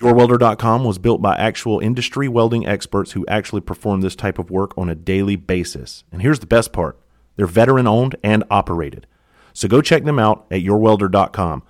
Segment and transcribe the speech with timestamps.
[0.00, 4.76] YourWelder.com was built by actual industry welding experts who actually perform this type of work
[4.78, 6.04] on a daily basis.
[6.12, 6.98] And here's the best part
[7.36, 9.06] they're veteran owned and operated.
[9.52, 11.64] So go check them out at YourWelder.com.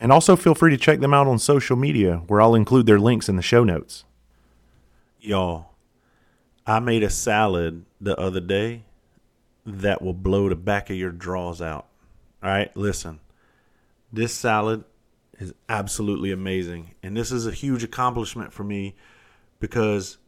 [0.00, 3.00] And also feel free to check them out on social media, where I'll include their
[3.00, 4.04] links in the show notes.
[5.20, 5.70] Y'all,
[6.66, 8.84] I made a salad the other day
[9.66, 11.86] that will blow the back of your drawers out.
[12.42, 13.20] All right, listen.
[14.12, 14.84] This salad
[15.38, 16.94] is absolutely amazing.
[17.02, 18.94] And this is a huge accomplishment for me
[19.60, 20.18] because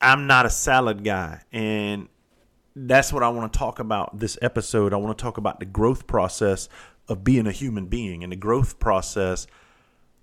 [0.00, 1.42] I'm not a salad guy.
[1.52, 2.08] And
[2.74, 4.92] that's what I want to talk about this episode.
[4.92, 6.68] I want to talk about the growth process
[7.08, 9.46] of being a human being and the growth process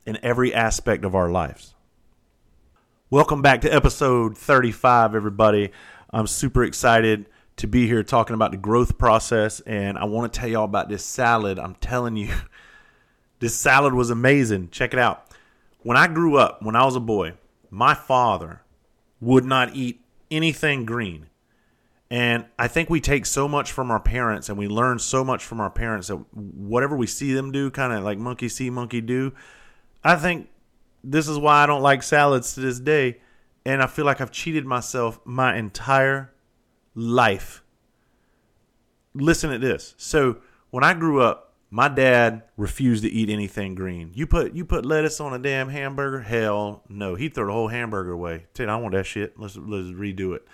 [0.05, 1.73] in every aspect of our lives.
[3.09, 5.71] Welcome back to episode 35, everybody.
[6.11, 10.39] I'm super excited to be here talking about the growth process, and I want to
[10.39, 11.59] tell y'all about this salad.
[11.59, 12.33] I'm telling you,
[13.39, 14.69] this salad was amazing.
[14.69, 15.25] Check it out.
[15.83, 17.33] When I grew up, when I was a boy,
[17.69, 18.61] my father
[19.21, 21.27] would not eat anything green.
[22.09, 25.43] And I think we take so much from our parents and we learn so much
[25.43, 29.01] from our parents that whatever we see them do, kind of like monkey see, monkey
[29.01, 29.33] do.
[30.03, 30.49] I think
[31.03, 33.19] this is why I don't like salads to this day.
[33.65, 36.33] And I feel like I've cheated myself my entire
[36.95, 37.61] life.
[39.13, 39.93] Listen to this.
[39.97, 40.37] So
[40.69, 44.11] when I grew up, my dad refused to eat anything green.
[44.13, 46.21] You put you put lettuce on a damn hamburger?
[46.21, 47.15] Hell no.
[47.15, 48.45] He'd throw the whole hamburger away.
[48.53, 49.37] Tell I want that shit.
[49.37, 50.47] Let's let's redo it.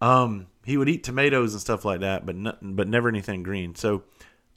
[0.00, 3.74] Um, he would eat tomatoes and stuff like that, but not, but never anything green.
[3.74, 4.04] So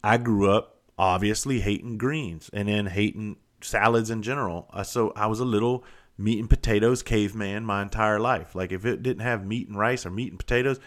[0.04, 4.70] I grew up obviously hating greens and then hating salads in general.
[4.74, 5.84] Uh, so I was a little
[6.18, 8.56] meat and potatoes caveman my entire life.
[8.56, 10.80] Like if it didn't have meat and rice or meat and potatoes,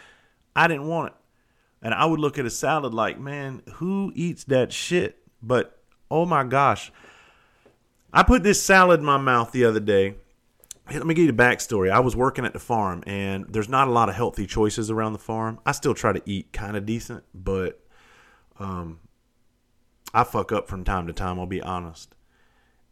[0.54, 1.19] I didn't want it.
[1.82, 5.18] And I would look at a salad like, man, who eats that shit?
[5.42, 5.78] But
[6.10, 6.92] oh my gosh.
[8.12, 10.16] I put this salad in my mouth the other day.
[10.92, 11.91] Let me give you the backstory.
[11.91, 15.12] I was working at the farm, and there's not a lot of healthy choices around
[15.12, 15.60] the farm.
[15.64, 17.80] I still try to eat kind of decent, but
[18.58, 18.98] um,
[20.12, 21.38] I fuck up from time to time.
[21.38, 22.16] I'll be honest.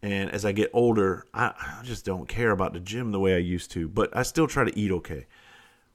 [0.01, 3.35] And as I get older, I, I just don't care about the gym the way
[3.35, 5.27] I used to, but I still try to eat okay.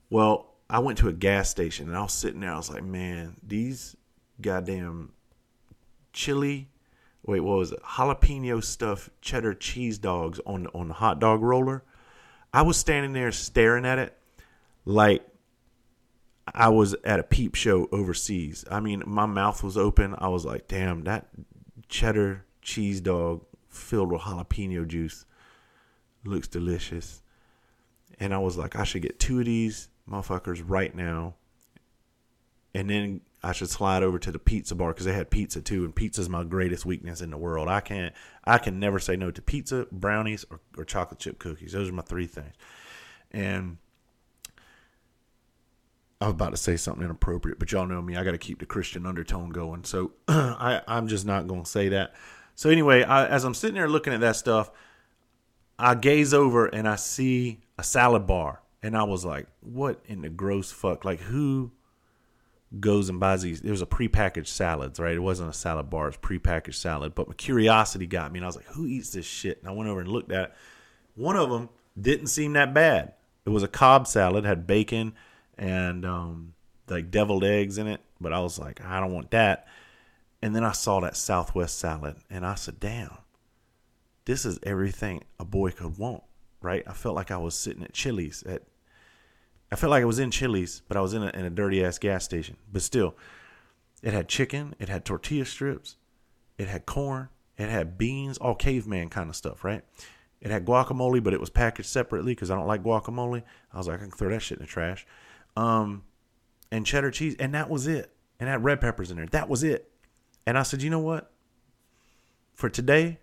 [0.10, 2.54] Well, I went to a gas station and I was sitting there.
[2.54, 3.96] I was like, man, these
[4.42, 5.12] goddamn
[6.14, 6.70] chili,
[7.24, 7.84] wait, what was it?
[7.84, 11.84] Jalapeno stuffed cheddar cheese dogs on on the hot dog roller.
[12.54, 14.18] I was standing there staring at it
[14.86, 15.26] like
[16.54, 18.66] I was at a peep show overseas.
[18.70, 20.16] I mean, my mouth was open.
[20.18, 21.28] I was like, damn, that
[21.88, 25.26] cheddar cheese dog filled with jalapeno juice
[26.26, 27.22] looks delicious.
[28.20, 31.36] And I was like, I should get two of these motherfuckers right now.
[32.76, 35.86] And then I should slide over to the pizza bar because they had pizza too,
[35.86, 37.68] and pizza is my greatest weakness in the world.
[37.68, 38.14] I can't,
[38.46, 41.74] I can never say no to pizza, brownies, or, or chocolate chip cookies.
[41.74, 42.56] Those are my three things.
[43.32, 43.78] And
[46.22, 48.16] I was about to say something inappropriate, but y'all know me.
[48.16, 51.70] I got to keep the Christian undertone going, so I, I'm just not going to
[51.70, 52.14] say that.
[52.56, 54.72] So anyway, I, as I'm sitting there looking at that stuff,
[55.78, 60.22] I gaze over and I see a salad bar, and I was like, "What in
[60.22, 61.04] the gross fuck?
[61.06, 61.72] Like who?"
[62.80, 63.62] goes and buys these.
[63.62, 65.16] It was a prepackaged salads, right?
[65.16, 67.16] It wasn't a salad bar; it's prepackaged salad.
[67.16, 69.72] But my curiosity got me, and I was like, "Who eats this shit?" And I
[69.72, 70.54] went over and looked at it.
[71.16, 71.70] One of them
[72.00, 73.14] didn't seem that bad.
[73.46, 75.14] It was a Cobb salad, had bacon
[75.58, 76.54] and um,
[76.90, 78.02] like deviled eggs in it.
[78.20, 79.68] But I was like, I don't want that.
[80.42, 83.18] And then I saw that Southwest salad, and I said, "Damn,
[84.26, 86.24] this is everything a boy could want."
[86.62, 86.84] Right?
[86.88, 88.64] I felt like I was sitting at Chili's at
[89.74, 91.84] I felt like I was in Chili's, but I was in a, in a dirty
[91.84, 92.58] ass gas station.
[92.72, 93.16] But still,
[94.04, 95.98] it had chicken, it had tortilla strips,
[96.60, 99.84] it had corn, it had beans, all caveman kind of stuff, right?
[100.42, 103.42] It had guacamole, but it was packaged separately because I don't like guacamole.
[103.74, 105.08] I was like, I can throw that shit in the trash.
[105.58, 106.04] Um,
[106.72, 108.12] and cheddar cheese, and that was it.
[108.40, 109.26] and had red peppers in there.
[109.26, 109.90] That was it.
[110.46, 111.32] And I said, you know what?
[112.54, 113.18] For today,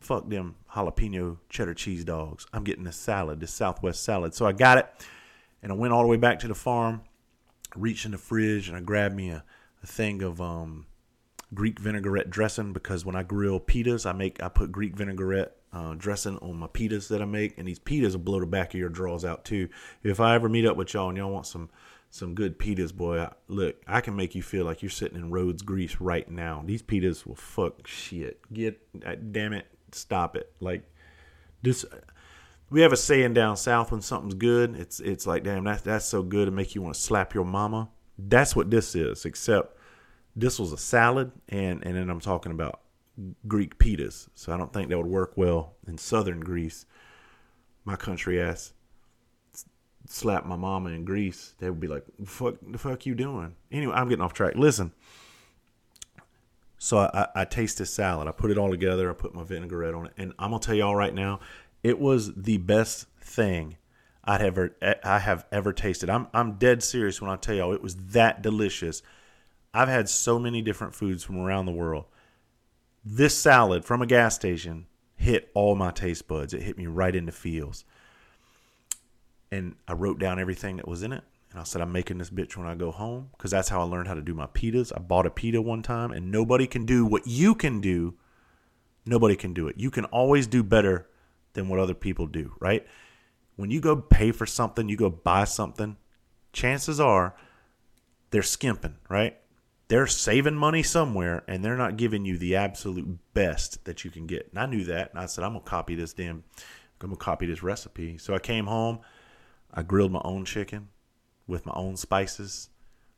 [0.00, 2.46] fuck them jalapeno cheddar cheese dogs.
[2.52, 4.34] I'm getting this salad, this Southwest salad.
[4.34, 4.92] So I got it,
[5.62, 7.02] and I went all the way back to the farm,
[7.76, 9.44] reached in the fridge, and I grabbed me a,
[9.82, 10.86] a thing of um,
[11.54, 15.94] Greek vinaigrette dressing because when I grill pitas, I make I put Greek vinaigrette uh,
[15.94, 18.80] dressing on my pitas that I make, and these pitas will blow the back of
[18.80, 19.68] your drawers out too.
[20.02, 21.70] If I ever meet up with y'all and y'all want some
[22.12, 25.30] some good pitas, boy, I, look, I can make you feel like you're sitting in
[25.30, 26.62] Rhodes Greece right now.
[26.64, 28.40] These pitas will fuck shit.
[28.52, 30.52] Get uh, damn it, stop it.
[30.60, 30.84] Like
[31.62, 31.84] this,
[32.70, 36.04] we have a saying down south when something's good, it's it's like damn that's that's
[36.04, 37.88] so good to make you want to slap your mama.
[38.18, 39.76] That's what this is, except
[40.36, 42.80] this was a salad, and and then I'm talking about
[43.48, 44.28] Greek pitas.
[44.34, 46.86] So I don't think that would work well in southern Greece.
[47.84, 48.72] My country ass
[50.06, 53.94] slap my mama in Greece, they would be like, "Fuck, the fuck you doing?" Anyway,
[53.94, 54.54] I'm getting off track.
[54.54, 54.92] Listen.
[56.82, 58.26] So I, I, I taste this salad.
[58.26, 59.10] I put it all together.
[59.10, 61.40] I put my vinaigrette on it, and I'm gonna tell y'all right now,
[61.82, 63.76] it was the best thing
[64.24, 66.10] I'd ever I have ever tasted.
[66.10, 69.02] I'm I'm dead serious when I tell y'all it was that delicious.
[69.72, 72.04] I've had so many different foods from around the world.
[73.04, 74.86] This salad from a gas station
[75.16, 76.52] hit all my taste buds.
[76.52, 77.84] It hit me right in the feels.
[79.50, 81.24] And I wrote down everything that was in it.
[81.50, 83.84] And I said, I'm making this bitch when I go home because that's how I
[83.84, 84.92] learned how to do my pitas.
[84.94, 88.14] I bought a pita one time, and nobody can do what you can do.
[89.04, 89.76] Nobody can do it.
[89.76, 91.08] You can always do better
[91.52, 92.86] than what other people do, right?
[93.56, 95.96] When you go pay for something, you go buy something,
[96.52, 97.34] chances are
[98.30, 99.36] they're skimping, right?
[99.90, 104.24] they're saving money somewhere and they're not giving you the absolute best that you can
[104.24, 104.46] get.
[104.50, 105.10] And I knew that.
[105.10, 106.44] And I said, I'm going to copy this damn,
[107.00, 108.16] I'm going to copy this recipe.
[108.16, 109.00] So I came home.
[109.74, 110.90] I grilled my own chicken
[111.48, 112.68] with my own spices.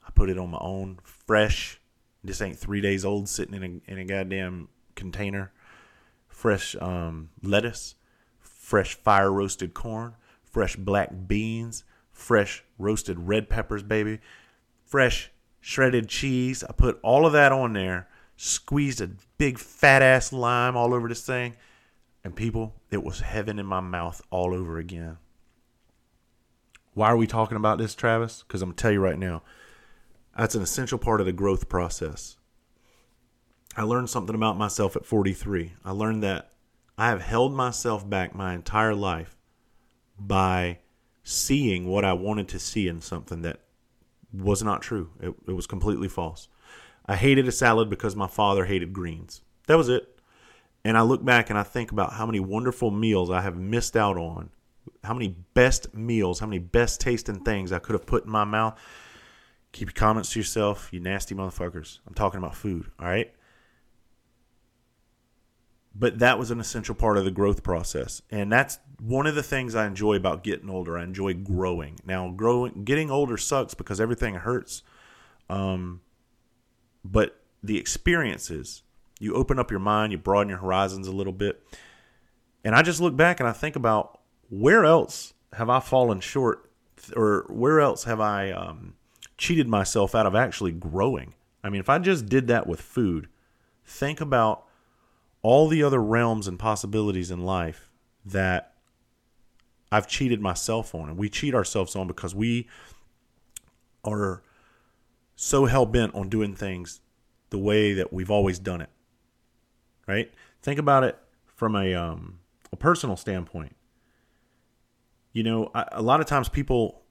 [0.07, 1.79] I put it on my own fresh.
[2.25, 5.53] This ain't three days old sitting in a, in a goddamn container.
[6.27, 7.97] Fresh um, lettuce,
[8.63, 10.15] fresh fire roasted corn,
[10.45, 11.83] fresh black beans,
[12.13, 14.21] fresh roasted red peppers, baby,
[14.85, 16.63] fresh shredded cheese.
[16.63, 21.09] I put all of that on there, squeezed a big fat ass lime all over
[21.09, 21.55] this thing,
[22.23, 25.19] and people, it was heaven in my mouth all over again.
[26.95, 28.45] Why are we talking about this, Travis?
[28.47, 29.43] Because I'm going to tell you right now,
[30.39, 32.37] that's an essential part of the growth process.
[33.77, 35.73] I learned something about myself at 43.
[35.85, 36.52] I learned that
[37.03, 39.37] I have held myself back my entire life
[40.17, 40.79] by
[41.25, 43.59] seeing what I wanted to see in something that
[44.33, 45.11] was not true.
[45.21, 46.47] It, it was completely false.
[47.05, 49.43] I hated a salad because my father hated greens.
[49.67, 50.17] That was it.
[50.85, 53.97] And I look back and I think about how many wonderful meals I have missed
[53.97, 54.51] out on,
[55.03, 58.45] how many best meals, how many best tasting things I could have put in my
[58.45, 58.79] mouth.
[59.73, 61.99] Keep your comments to yourself, you nasty motherfuckers.
[62.07, 63.35] I'm talking about food, all right?
[65.95, 68.23] But that was an essential part of the growth process.
[68.31, 70.97] And that's one of the things i enjoy about getting older.
[70.97, 71.99] I enjoy growing.
[72.05, 74.83] Now growing getting older sucks because everything hurts
[75.49, 76.01] um,
[77.05, 78.83] but the experiences
[79.21, 81.63] you open up your mind you broaden your horizons a little bit.
[82.65, 86.71] And i just look back and i think about where else have i fallen short
[87.17, 88.95] or where else have i um,
[89.37, 91.35] cheated myself out of actually growing?
[91.63, 93.29] I mean if i just did that with food
[93.85, 94.65] think about
[95.43, 97.91] all the other realms and possibilities in life
[98.25, 98.75] that
[99.91, 101.09] I've cheated myself on.
[101.09, 102.69] And we cheat ourselves on because we
[104.05, 104.43] are
[105.35, 107.01] so hell bent on doing things
[107.51, 108.91] the way that we've always done it.
[110.07, 110.33] Right?
[110.63, 112.39] Think about it from a um,
[112.73, 113.77] a personal standpoint.
[115.33, 117.03] You know, I, a lot of times people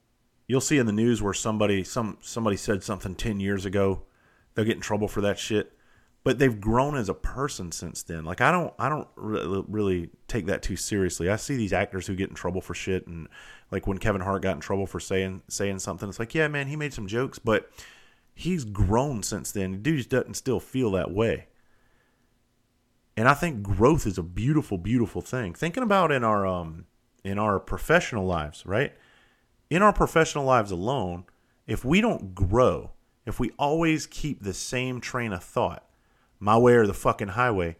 [0.46, 4.02] you'll see in the news where somebody some somebody said something 10 years ago,
[4.54, 5.72] they'll get in trouble for that shit
[6.24, 8.24] but they've grown as a person since then.
[8.24, 11.28] Like I don't, I don't really take that too seriously.
[11.28, 13.28] I see these actors who get in trouble for shit, and
[13.70, 16.68] like when Kevin Hart got in trouble for saying saying something, it's like, yeah, man,
[16.68, 17.70] he made some jokes, but
[18.34, 19.82] he's grown since then.
[19.82, 21.46] Dude doesn't still feel that way.
[23.16, 25.54] And I think growth is a beautiful, beautiful thing.
[25.54, 26.86] Thinking about in our um
[27.24, 28.92] in our professional lives, right?
[29.70, 31.24] In our professional lives alone,
[31.66, 32.90] if we don't grow,
[33.26, 35.86] if we always keep the same train of thought,
[36.42, 37.76] my way or the fucking highway.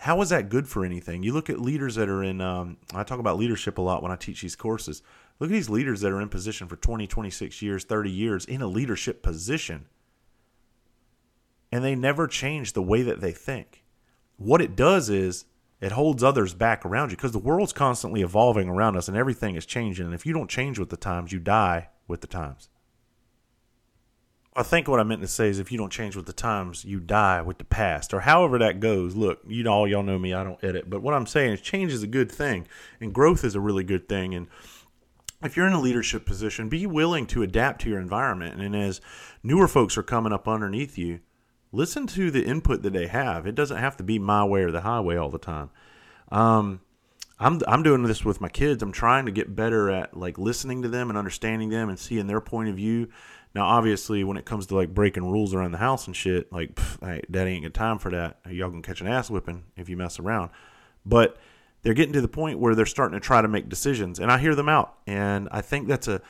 [0.00, 1.22] How is that good for anything?
[1.22, 4.12] You look at leaders that are in, um, I talk about leadership a lot when
[4.12, 5.02] I teach these courses.
[5.38, 8.60] Look at these leaders that are in position for 20, 26 years, 30 years in
[8.60, 9.86] a leadership position.
[11.72, 13.82] And they never change the way that they think.
[14.36, 15.46] What it does is
[15.80, 19.56] it holds others back around you because the world's constantly evolving around us and everything
[19.56, 20.04] is changing.
[20.04, 22.68] And if you don't change with the times, you die with the times.
[24.56, 26.84] I think what I meant to say is if you don't change with the times,
[26.84, 29.14] you die with the past, or however that goes.
[29.14, 31.60] Look, you know, all y'all know me, I don't edit, but what I'm saying is
[31.60, 32.66] change is a good thing,
[33.00, 34.34] and growth is a really good thing.
[34.34, 34.48] And
[35.42, 38.60] if you're in a leadership position, be willing to adapt to your environment.
[38.60, 39.00] And as
[39.42, 41.20] newer folks are coming up underneath you,
[41.72, 43.46] listen to the input that they have.
[43.46, 45.70] It doesn't have to be my way or the highway all the time.
[46.30, 46.80] Um,
[47.38, 48.82] I'm I'm doing this with my kids.
[48.82, 52.26] I'm trying to get better at like listening to them and understanding them and seeing
[52.26, 53.08] their point of view.
[53.54, 56.74] Now, obviously, when it comes to like breaking rules around the house and shit, like
[56.76, 58.38] pff, daddy ain't got time for that.
[58.48, 60.50] Y'all gonna catch an ass whipping if you mess around.
[61.04, 61.36] But
[61.82, 64.38] they're getting to the point where they're starting to try to make decisions, and I
[64.38, 64.98] hear them out.
[65.06, 66.20] And I think that's a,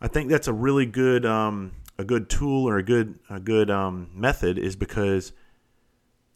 [0.00, 3.70] I think that's a really good, um, a good tool or a good, a good
[3.70, 5.32] um, method is because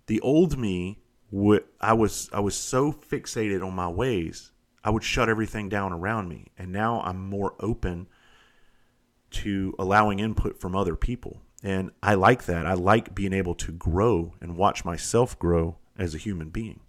[0.07, 0.99] the old me
[1.31, 4.53] would, I was, I was so fixated on my ways,
[4.85, 8.09] I would shut everything down around me, and now I'm more open
[9.31, 11.43] to allowing input from other people.
[11.63, 12.67] And I like that.
[12.67, 16.81] I like being able to grow and watch myself grow as a human being.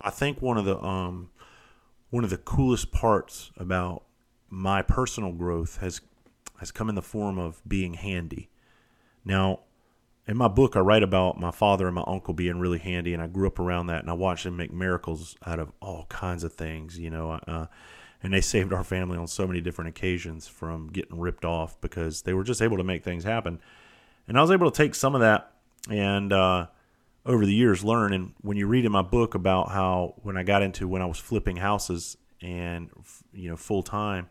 [0.00, 1.30] I think one of the um,
[2.08, 4.04] one of the coolest parts about
[4.48, 6.00] my personal growth has
[6.58, 8.50] has come in the form of being handy.
[9.24, 9.60] Now,
[10.26, 13.22] in my book, I write about my father and my uncle being really handy, and
[13.22, 16.44] I grew up around that, and I watched them make miracles out of all kinds
[16.44, 17.32] of things, you know.
[17.46, 17.66] Uh,
[18.22, 22.22] and they saved our family on so many different occasions from getting ripped off because
[22.22, 23.60] they were just able to make things happen.
[24.28, 25.52] And I was able to take some of that
[25.88, 26.66] and uh,
[27.24, 28.12] over the years learn.
[28.12, 31.06] And when you read in my book about how when I got into when I
[31.06, 32.90] was flipping houses and
[33.32, 34.28] you know full time,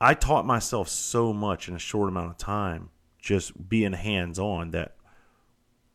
[0.00, 4.70] I taught myself so much in a short amount of time, just being hands on
[4.72, 4.96] that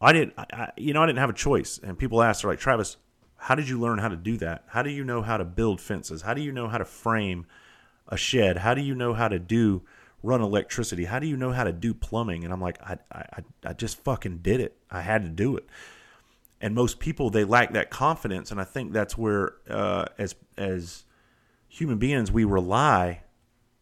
[0.03, 1.79] I didn't, I, you know, I didn't have a choice.
[1.81, 2.97] And people ask, they're like, Travis,
[3.43, 4.63] how did you learn how to do that?
[4.67, 6.21] How do you know how to build fences?
[6.21, 7.45] How do you know how to frame
[8.07, 8.55] a shed?
[8.55, 9.81] How do you know how to do
[10.23, 11.03] run electricity?
[11.03, 12.45] How do you know how to do plumbing?
[12.45, 14.77] And I'm like, I, I, I just fucking did it.
[14.89, 15.67] I had to do it.
[16.61, 21.03] And most people they lack that confidence, and I think that's where, uh, as as
[21.67, 23.23] human beings, we rely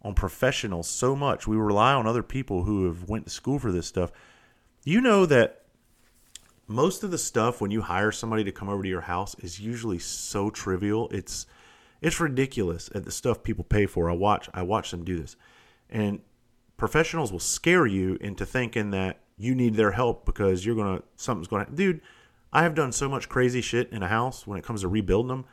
[0.01, 1.45] on professionals so much.
[1.45, 4.11] We rely on other people who have went to school for this stuff.
[4.83, 5.60] You know that
[6.71, 9.59] most of the stuff when you hire somebody to come over to your house is
[9.59, 11.09] usually so trivial.
[11.09, 11.45] It's
[12.01, 14.09] it's ridiculous at the stuff people pay for.
[14.09, 15.35] I watch I watch them do this.
[15.89, 16.21] And
[16.81, 21.47] professionals will scare you into thinking that you need their help because you're gonna something's
[21.47, 22.01] gonna dude
[22.51, 25.27] i have done so much crazy shit in a house when it comes to rebuilding
[25.27, 25.45] them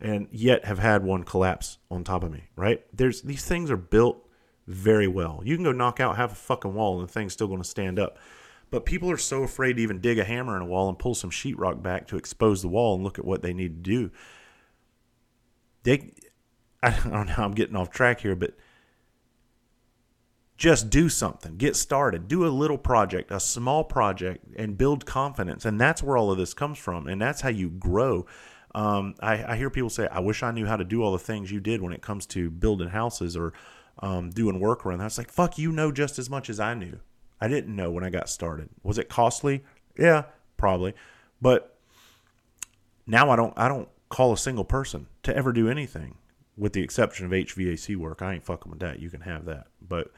[0.00, 3.76] and yet have had one collapse on top of me right there's these things are
[3.76, 4.28] built
[4.68, 7.48] very well you can go knock out half a fucking wall and the thing's still
[7.56, 8.16] to stand up
[8.70, 11.14] but people are so afraid to even dig a hammer in a wall and pull
[11.14, 14.10] some sheetrock back to expose the wall and look at what they need to do.
[15.82, 16.12] They
[16.82, 18.54] i don't know i'm getting off track here but
[20.56, 21.56] just do something.
[21.56, 22.28] Get started.
[22.28, 25.64] Do a little project a small project and build confidence.
[25.64, 28.26] And that's where all of this comes from and that's how you grow.
[28.74, 31.18] Um, I, I, hear people say i wish i knew how to do all the
[31.18, 33.54] things you did when it comes to building houses or
[34.00, 37.00] um, doing work around that's like fuck you know just as much as i knew
[37.40, 38.68] i didn't know when i got started.
[38.82, 39.64] Was it costly?
[39.98, 40.24] Yeah
[40.56, 40.94] probably.
[41.40, 41.76] But
[43.06, 46.16] now i don't i don't call a single person to ever do anything
[46.56, 48.22] with the exception of hvac work.
[48.22, 49.00] I ain't fucking with that.
[49.00, 49.66] You can have that.
[49.86, 50.10] But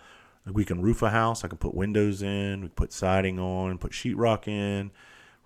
[0.46, 1.44] we can roof a house.
[1.44, 4.90] I can put windows in, we put siding on, put sheetrock in,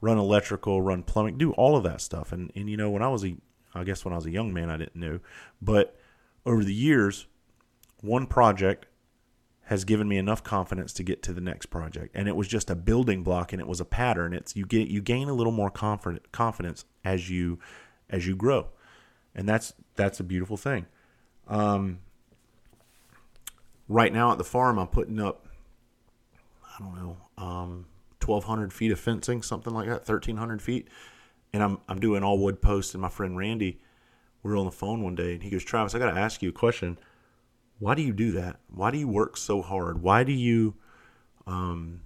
[0.00, 2.32] run electrical, run plumbing, do all of that stuff.
[2.32, 3.36] And and you know, when I was a,
[3.74, 5.20] I guess when I was a young man, I didn't know,
[5.60, 5.96] but
[6.44, 7.26] over the years,
[8.00, 8.86] one project
[9.72, 12.68] has given me enough confidence to get to the next project and it was just
[12.70, 15.52] a building block and it was a pattern it's you get you gain a little
[15.52, 17.58] more confident confidence as you
[18.10, 18.66] as you grow
[19.34, 20.86] and that's that's a beautiful thing
[21.48, 21.98] um,
[23.88, 25.46] right now at the farm, I'm putting up,
[26.64, 27.86] I don't know, um,
[28.24, 30.88] 1,200 feet of fencing, something like that, 1,300 feet.
[31.52, 32.94] And I'm, I'm doing all wood posts.
[32.94, 33.80] And my friend Randy,
[34.42, 36.42] we were on the phone one day, and he goes, Travis, I got to ask
[36.42, 36.98] you a question.
[37.82, 38.60] Why do you do that?
[38.68, 40.02] Why do you work so hard?
[40.02, 40.76] Why do you,
[41.48, 42.02] um,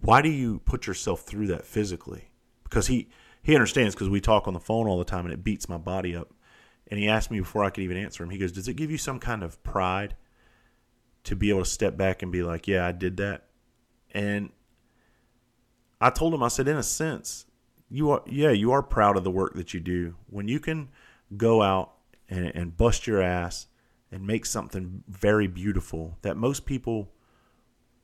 [0.00, 2.30] why do you put yourself through that physically?
[2.62, 3.08] Because he,
[3.42, 5.76] he understands because we talk on the phone all the time and it beats my
[5.76, 6.32] body up.
[6.86, 8.92] And he asked me before I could even answer him, he goes, Does it give
[8.92, 10.14] you some kind of pride
[11.24, 13.46] to be able to step back and be like, Yeah, I did that?
[14.12, 14.50] And
[16.00, 17.46] I told him, I said, In a sense,
[17.90, 20.14] you are, yeah, you are proud of the work that you do.
[20.30, 20.90] When you can
[21.36, 21.95] go out
[22.28, 23.66] and, and bust your ass
[24.10, 27.12] and make something very beautiful that most people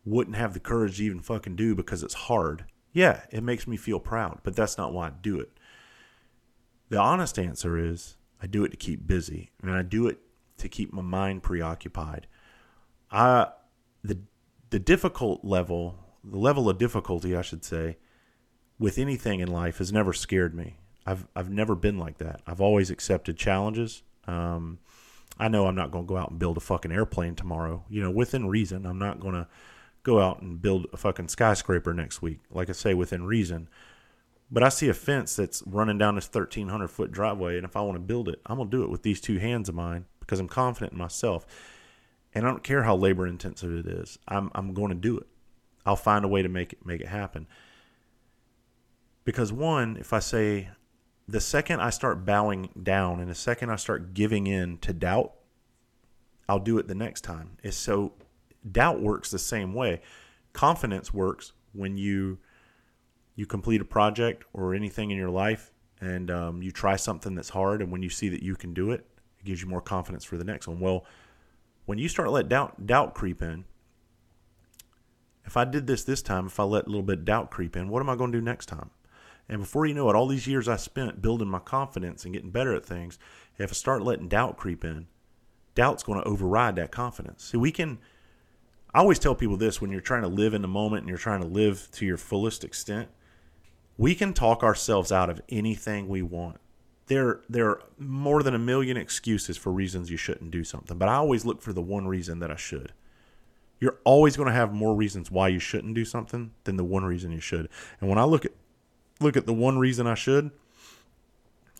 [0.04, 2.64] wouldn't have the courage to even fucking do because it's hard.
[2.92, 5.52] Yeah, it makes me feel proud, but that's not why I do it.
[6.88, 10.18] The honest answer is I do it to keep busy, and I do it
[10.58, 12.26] to keep my mind preoccupied.
[13.10, 13.48] I
[14.02, 14.18] the
[14.70, 17.98] the difficult level, the level of difficulty, I should say,
[18.78, 20.78] with anything in life has never scared me.
[21.06, 22.42] I've I've never been like that.
[22.46, 24.02] I've always accepted challenges.
[24.26, 24.78] Um,
[25.38, 27.84] I know I'm not going to go out and build a fucking airplane tomorrow.
[27.88, 28.86] You know, within reason.
[28.86, 29.48] I'm not going to
[30.02, 32.40] go out and build a fucking skyscraper next week.
[32.50, 33.68] Like I say, within reason.
[34.50, 37.80] But I see a fence that's running down this 1,300 foot driveway, and if I
[37.80, 40.04] want to build it, I'm going to do it with these two hands of mine
[40.20, 41.46] because I'm confident in myself.
[42.34, 44.18] And I don't care how labor intensive it is.
[44.28, 45.26] I'm I'm going to do it.
[45.84, 47.46] I'll find a way to make it make it happen.
[49.24, 50.68] Because one, if I say
[51.28, 55.32] the second I start bowing down and the second I start giving in to doubt,
[56.48, 57.56] I'll do it the next time.
[57.62, 58.12] It's so
[58.70, 60.00] doubt works the same way.
[60.52, 62.38] Confidence works when you
[63.34, 67.48] you complete a project or anything in your life and um, you try something that's
[67.48, 69.06] hard and when you see that you can do it
[69.40, 71.04] it gives you more confidence for the next one well
[71.86, 73.64] when you start let doubt doubt creep in
[75.44, 77.88] if i did this this time if i let a little bit doubt creep in
[77.88, 78.90] what am i going to do next time
[79.48, 82.50] and before you know it all these years i spent building my confidence and getting
[82.50, 83.18] better at things
[83.58, 85.06] if i start letting doubt creep in
[85.74, 87.98] doubt's going to override that confidence see we can
[88.94, 91.18] i always tell people this when you're trying to live in the moment and you're
[91.18, 93.08] trying to live to your fullest extent
[93.96, 96.58] we can talk ourselves out of anything we want.
[97.06, 101.08] There, there are more than a million excuses for reasons you shouldn't do something, but
[101.08, 102.92] I always look for the one reason that I should.
[103.80, 107.04] You're always going to have more reasons why you shouldn't do something than the one
[107.04, 107.68] reason you should.
[108.00, 108.52] And when I look at
[109.22, 110.50] look at the one reason I should,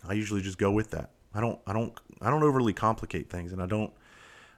[0.07, 1.11] I usually just go with that.
[1.35, 3.93] I don't I don't I don't overly complicate things and I don't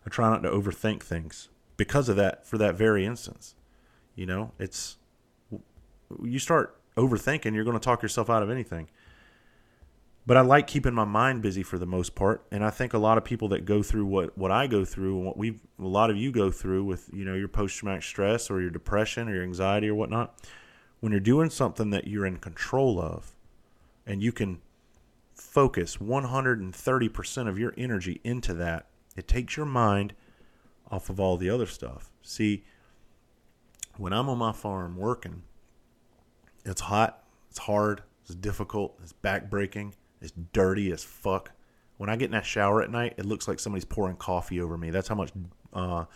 [0.06, 3.54] I try not to overthink things because of that for that very instance.
[4.14, 4.96] You know, it's
[6.22, 8.88] you start overthinking, you're going to talk yourself out of anything.
[10.26, 12.98] But I like keeping my mind busy for the most part, and I think a
[12.98, 15.86] lot of people that go through what, what I go through and what we a
[15.86, 19.28] lot of you go through with you know your post traumatic stress or your depression
[19.28, 20.34] or your anxiety or whatnot,
[21.04, 23.34] when you're doing something that you're in control of,
[24.06, 24.58] and you can
[25.34, 30.14] focus 130% of your energy into that, it takes your mind
[30.90, 32.10] off of all the other stuff.
[32.22, 32.64] See,
[33.98, 35.42] when I'm on my farm working,
[36.64, 41.50] it's hot, it's hard, it's difficult, it's backbreaking, it's dirty as fuck.
[41.98, 44.78] When I get in that shower at night, it looks like somebody's pouring coffee over
[44.78, 44.88] me.
[44.88, 45.32] That's how much,
[45.74, 46.06] uh,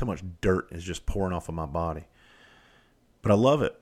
[0.00, 2.04] how much dirt is just pouring off of my body.
[3.20, 3.78] But I love it,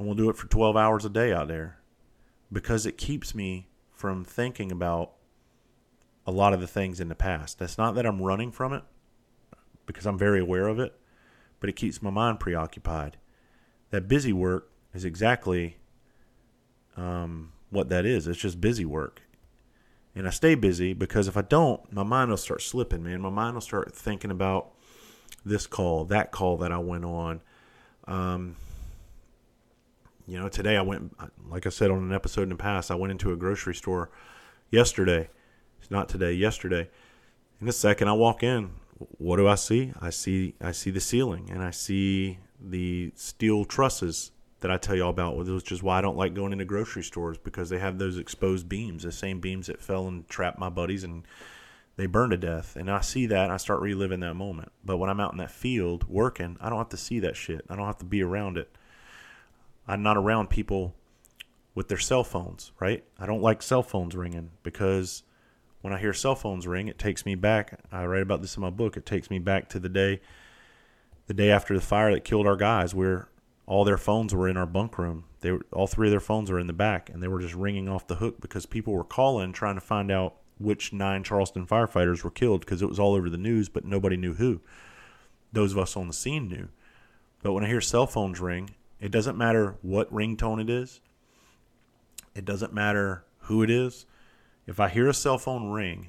[0.00, 1.76] and we'll do it for 12 hours a day out there
[2.50, 5.12] because it keeps me from thinking about
[6.26, 7.58] a lot of the things in the past.
[7.58, 8.82] That's not that I'm running from it
[9.84, 10.98] because I'm very aware of it,
[11.60, 13.18] but it keeps my mind preoccupied.
[13.90, 15.76] That busy work is exactly
[16.96, 18.26] um, what that is.
[18.26, 19.20] It's just busy work.
[20.14, 23.20] And I stay busy because if I don't, my mind will start slipping, man.
[23.20, 24.70] My mind will start thinking about
[25.44, 27.42] this call, that call that I went on.
[28.06, 28.56] Um,
[30.30, 32.92] you know, today I went, uh, like I said on an episode in the past,
[32.92, 34.10] I went into a grocery store
[34.70, 35.28] yesterday.
[35.80, 36.88] It's not today, yesterday.
[37.60, 38.70] In a second, I walk in.
[39.18, 39.92] What do I see?
[40.00, 44.94] I see, I see the ceiling, and I see the steel trusses that I tell
[44.94, 47.98] y'all about, which is why I don't like going into grocery stores because they have
[47.98, 51.26] those exposed beams, the same beams that fell and trapped my buddies and
[51.96, 52.76] they burn to death.
[52.76, 54.70] And I see that I start reliving that moment.
[54.84, 57.64] But when I'm out in that field working, I don't have to see that shit.
[57.68, 58.70] I don't have to be around it.
[59.90, 60.94] I'm not around people
[61.74, 63.02] with their cell phones, right?
[63.18, 65.24] I don't like cell phones ringing because
[65.80, 67.80] when I hear cell phones ring, it takes me back.
[67.90, 68.96] I write about this in my book.
[68.96, 70.20] It takes me back to the day
[71.26, 72.94] the day after the fire that killed our guys.
[72.94, 73.28] We're
[73.66, 75.24] all their phones were in our bunk room.
[75.40, 77.54] They were, all three of their phones were in the back, and they were just
[77.54, 81.66] ringing off the hook because people were calling trying to find out which nine Charleston
[81.66, 84.60] firefighters were killed because it was all over the news, but nobody knew who.
[85.52, 86.68] Those of us on the scene knew.
[87.42, 91.00] But when I hear cell phones ring, it doesn't matter what ringtone it is.
[92.34, 94.06] It doesn't matter who it is.
[94.66, 96.08] If I hear a cell phone ring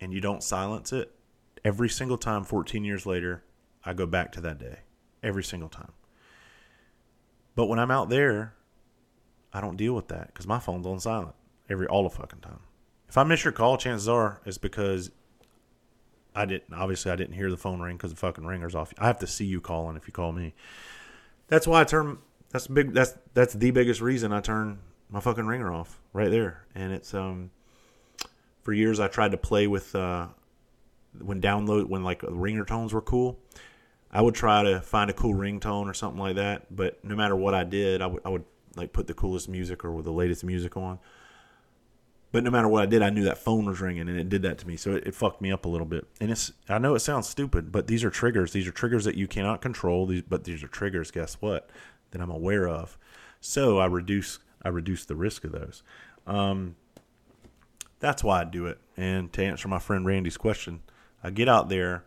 [0.00, 1.12] and you don't silence it,
[1.64, 3.42] every single time 14 years later,
[3.84, 4.80] I go back to that day.
[5.22, 5.92] Every single time.
[7.54, 8.54] But when I'm out there,
[9.52, 11.34] I don't deal with that because my phone's on silent
[11.68, 12.60] every all the fucking time.
[13.08, 15.10] If I miss your call, chances are it's because
[16.34, 16.74] I didn't.
[16.74, 18.92] Obviously, I didn't hear the phone ring because the fucking ringer's off.
[18.98, 20.54] I have to see you calling if you call me.
[21.48, 22.18] That's why I turn.
[22.50, 22.92] That's big.
[22.92, 24.78] That's that's the biggest reason I turn
[25.10, 26.64] my fucking ringer off right there.
[26.74, 27.50] And it's um,
[28.62, 30.28] for years I tried to play with uh,
[31.20, 33.38] when download when like ringer tones were cool.
[34.10, 36.74] I would try to find a cool ringtone or something like that.
[36.74, 38.44] But no matter what I did, I would I would
[38.76, 40.98] like put the coolest music or the latest music on.
[42.36, 44.42] But no matter what I did, I knew that phone was ringing, and it did
[44.42, 44.76] that to me.
[44.76, 46.06] So it, it fucked me up a little bit.
[46.20, 48.52] And it's I know it sounds stupid, but these are triggers.
[48.52, 50.04] These are triggers that you cannot control.
[50.04, 51.10] These, but these are triggers.
[51.10, 51.70] Guess what?
[52.10, 52.98] That I'm aware of.
[53.40, 55.82] So I reduce I reduce the risk of those.
[56.26, 56.76] Um,
[58.00, 58.80] that's why I do it.
[58.98, 60.82] And to answer my friend Randy's question,
[61.24, 62.04] I get out there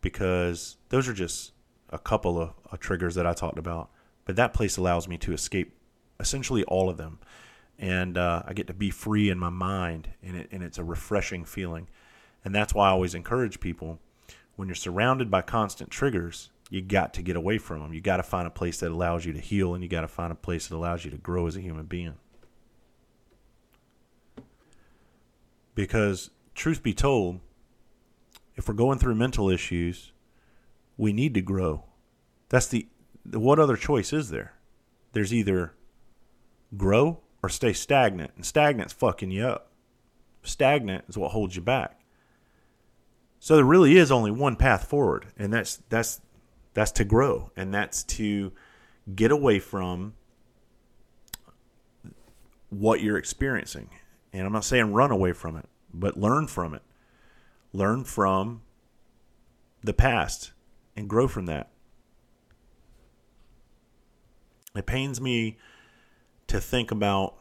[0.00, 1.52] because those are just
[1.90, 3.90] a couple of, of triggers that I talked about.
[4.24, 5.76] But that place allows me to escape
[6.18, 7.18] essentially all of them
[7.78, 10.84] and uh, I get to be free in my mind, and, it, and it's a
[10.84, 11.88] refreshing feeling.
[12.44, 14.00] And that's why I always encourage people
[14.58, 17.94] when you're surrounded by constant triggers, you got to get away from them.
[17.94, 20.08] You got to find a place that allows you to heal, and you got to
[20.08, 22.14] find a place that allows you to grow as a human being.
[25.76, 27.38] Because, truth be told,
[28.56, 30.10] if we're going through mental issues,
[30.96, 31.84] we need to grow.
[32.48, 32.88] That's the
[33.30, 34.54] what other choice is there?
[35.12, 35.74] There's either
[36.76, 38.32] grow or stay stagnant.
[38.36, 39.72] And stagnant's fucking you up.
[40.42, 42.00] Stagnant is what holds you back.
[43.40, 46.20] So there really is only one path forward, and that's that's
[46.74, 48.52] that's to grow, and that's to
[49.14, 50.14] get away from
[52.70, 53.90] what you're experiencing.
[54.32, 56.82] And I'm not saying run away from it, but learn from it.
[57.72, 58.62] Learn from
[59.82, 60.52] the past
[60.96, 61.70] and grow from that.
[64.74, 65.56] It pains me
[66.48, 67.34] to think about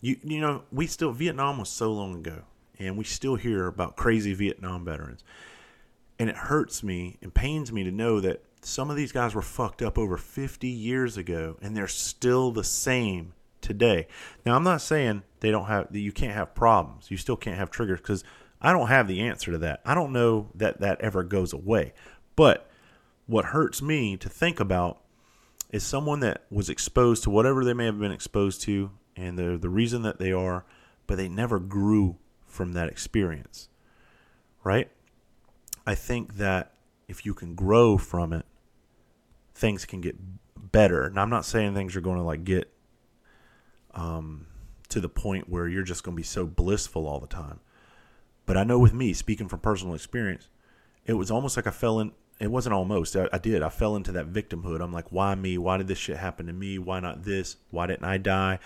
[0.00, 2.42] you you know we still Vietnam was so long ago
[2.78, 5.22] and we still hear about crazy Vietnam veterans
[6.18, 9.42] and it hurts me and pains me to know that some of these guys were
[9.42, 14.06] fucked up over 50 years ago and they're still the same today.
[14.46, 17.10] Now I'm not saying they don't have that you can't have problems.
[17.10, 18.24] You still can't have triggers cuz
[18.60, 19.80] I don't have the answer to that.
[19.84, 21.92] I don't know that that ever goes away.
[22.36, 22.70] But
[23.26, 25.01] what hurts me to think about
[25.72, 29.58] is someone that was exposed to whatever they may have been exposed to and they're
[29.58, 30.64] the reason that they are,
[31.06, 33.68] but they never grew from that experience.
[34.62, 34.90] Right?
[35.86, 36.74] I think that
[37.08, 38.46] if you can grow from it,
[39.54, 40.16] things can get
[40.56, 41.04] better.
[41.04, 42.72] And I'm not saying things are going to like get
[43.94, 44.46] um,
[44.88, 47.60] to the point where you're just going to be so blissful all the time.
[48.46, 50.48] But I know with me, speaking from personal experience,
[51.06, 53.14] it was almost like I fell in it wasn't almost.
[53.14, 53.62] I, I, did.
[53.62, 54.80] I fell into that victimhood.
[54.80, 55.58] I'm like, why me?
[55.58, 56.78] Why did this shit happen to me?
[56.78, 57.56] Why not this?
[57.70, 58.58] Why didn't I die?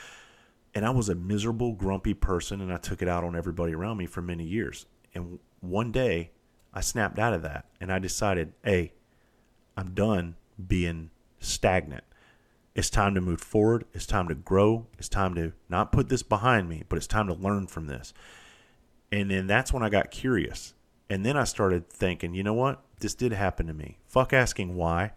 [0.74, 3.96] And I was a miserable, grumpy person, and I took it out on everybody around
[3.98, 4.86] me for many years.
[5.14, 6.30] And one day,
[6.72, 8.92] I snapped out of that, and I decided, hey,
[9.76, 10.36] I'm done
[10.66, 12.04] being stagnant.
[12.74, 13.84] It's time to move forward.
[13.94, 14.86] It's time to grow.
[14.98, 18.12] It's time to not put this behind me, but it's time to learn from this.
[19.10, 20.74] And then that's when I got curious.
[21.08, 22.82] And then I started thinking, you know what?
[23.00, 23.98] this did happen to me.
[24.06, 25.12] Fuck asking why.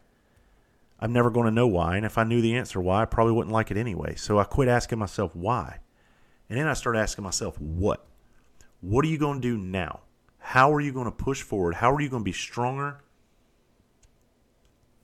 [1.00, 1.96] I'm never going to know why.
[1.96, 4.16] And if I knew the answer why, I probably wouldn't like it anyway.
[4.16, 5.80] So I quit asking myself why.
[6.50, 8.06] And then I started asking myself what?
[8.82, 10.02] What are you going to do now?
[10.40, 11.76] How are you going to push forward?
[11.76, 13.02] How are you going to be stronger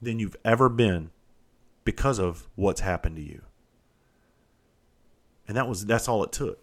[0.02, 1.12] than you've ever been
[1.84, 3.44] because of what's happened to you?
[5.48, 6.60] And that was that's all it took.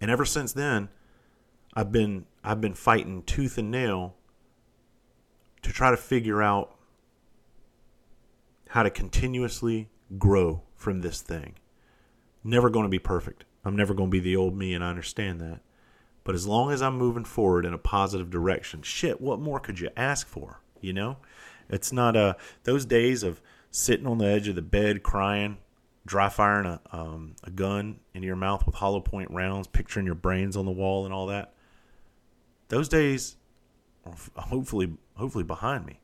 [0.00, 0.88] And ever since then,
[1.74, 4.14] I've been I've been fighting tooth and nail
[5.62, 6.76] to try to figure out
[8.68, 11.54] how to continuously grow from this thing.
[12.42, 13.44] Never going to be perfect.
[13.64, 15.60] I'm never going to be the old me, and I understand that.
[16.22, 19.80] But as long as I'm moving forward in a positive direction, shit, what more could
[19.80, 20.60] you ask for?
[20.80, 21.16] You know?
[21.68, 22.34] It's not uh,
[22.64, 25.58] those days of sitting on the edge of the bed crying,
[26.06, 30.14] dry firing a, um, a gun into your mouth with hollow point rounds, picturing your
[30.14, 31.54] brains on the wall and all that.
[32.68, 33.36] Those days
[34.36, 36.00] hopefully hopefully behind me.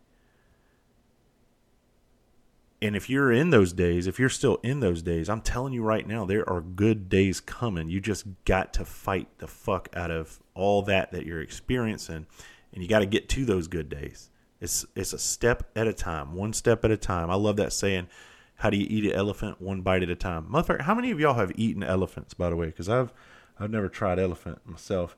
[2.83, 5.83] And if you're in those days, if you're still in those days, I'm telling you
[5.83, 7.91] right now, there are good days coming.
[7.91, 12.27] You just got to fight the fuck out of all that that you're experiencing,
[12.73, 14.31] and you got to get to those good days.
[14.61, 17.31] It's it's a step at a time, one step at a time.
[17.31, 18.09] I love that saying.
[18.57, 19.59] How do you eat an elephant?
[19.59, 20.47] One bite at a time.
[20.53, 22.67] Motherfucker, how many of y'all have eaten elephants, by the way?
[22.67, 23.11] Because I've
[23.59, 25.17] I've never tried elephant myself.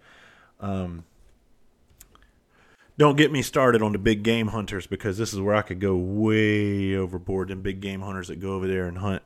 [0.60, 1.04] Um,
[2.98, 5.80] don't get me started on the big game hunters because this is where I could
[5.80, 7.48] go way overboard.
[7.48, 9.22] Them big game hunters that go over there and hunt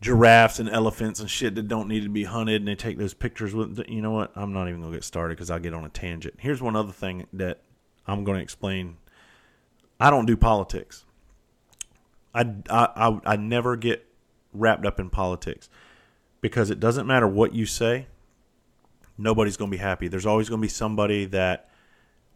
[0.00, 3.14] giraffes and elephants and shit that don't need to be hunted, and they take those
[3.14, 3.80] pictures with.
[3.88, 4.32] You know what?
[4.36, 6.34] I'm not even gonna get started because I'll get on a tangent.
[6.38, 7.60] Here's one other thing that
[8.06, 8.96] I'm to explain.
[9.98, 11.04] I don't do politics.
[12.34, 14.06] I, I, I, I never get
[14.52, 15.70] wrapped up in politics
[16.40, 18.06] because it doesn't matter what you say.
[19.16, 20.08] Nobody's going to be happy.
[20.08, 21.70] There's always going to be somebody that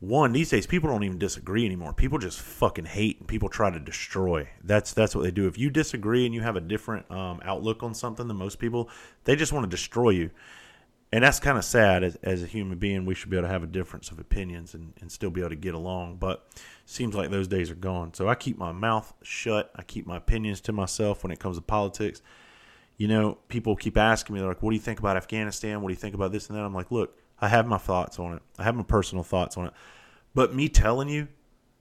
[0.00, 1.92] one these days people don't even disagree anymore.
[1.92, 4.48] People just fucking hate and people try to destroy.
[4.62, 5.48] That's that's what they do.
[5.48, 8.88] If you disagree and you have a different um, outlook on something than most people
[9.24, 10.30] they just want to destroy you.
[11.10, 12.04] And that's kind of sad.
[12.04, 14.74] As, as a human being we should be able to have a difference of opinions
[14.74, 16.18] and, and still be able to get along.
[16.18, 16.46] But
[16.86, 18.14] seems like those days are gone.
[18.14, 19.72] So i keep my mouth shut.
[19.74, 22.22] I keep my opinions to myself when it comes to politics.
[22.98, 25.82] You know people keep asking me they're like what do you think about afghanistan?
[25.82, 26.62] What do you think about this and that?
[26.62, 29.66] I'm like look i have my thoughts on it i have my personal thoughts on
[29.66, 29.72] it
[30.34, 31.28] but me telling you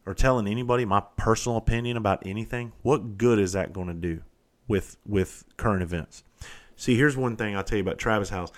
[0.05, 4.21] or telling anybody my personal opinion about anything what good is that going to do
[4.67, 6.23] with with current events
[6.75, 8.51] see here's one thing i'll tell you about Travis Howes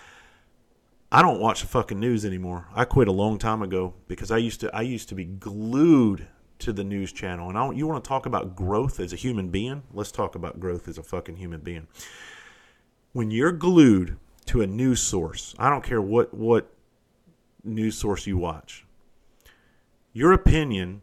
[1.11, 2.67] I don't watch the fucking news anymore.
[2.75, 6.27] I quit a long time ago because I used to I used to be glued
[6.59, 7.49] to the news channel.
[7.49, 9.83] And I, you want to talk about growth as a human being?
[9.91, 11.87] Let's talk about growth as a fucking human being.
[13.13, 16.71] When you're glued to a news source, I don't care what what
[17.63, 18.85] news source you watch.
[20.13, 21.01] Your opinion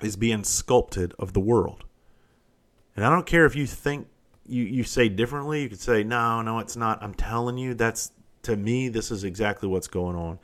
[0.00, 1.84] is being sculpted of the world.
[2.96, 4.08] And I don't care if you think
[4.46, 5.62] you, you say differently.
[5.62, 7.02] You could say, no, no, it's not.
[7.02, 10.38] I'm telling you, that's to me, this is exactly what's going on.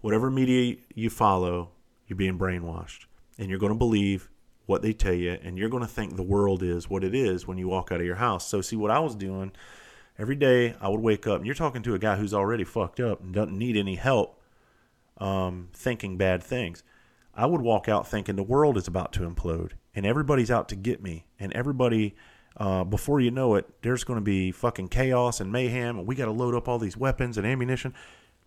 [0.00, 1.70] Whatever media you follow,
[2.06, 3.06] you're being brainwashed.
[3.38, 4.28] And you're going to believe
[4.66, 7.46] what they tell you, and you're going to think the world is what it is
[7.46, 8.46] when you walk out of your house.
[8.46, 9.52] So, see, what I was doing
[10.18, 13.00] every day, I would wake up, and you're talking to a guy who's already fucked
[13.00, 14.37] up and doesn't need any help
[15.18, 16.82] um, thinking bad things.
[17.34, 20.76] I would walk out thinking the world is about to implode, and everybody's out to
[20.76, 22.16] get me, and everybody
[22.56, 26.14] uh, before you know it, there's going to be fucking chaos and mayhem, and we
[26.14, 27.94] got to load up all these weapons and ammunition.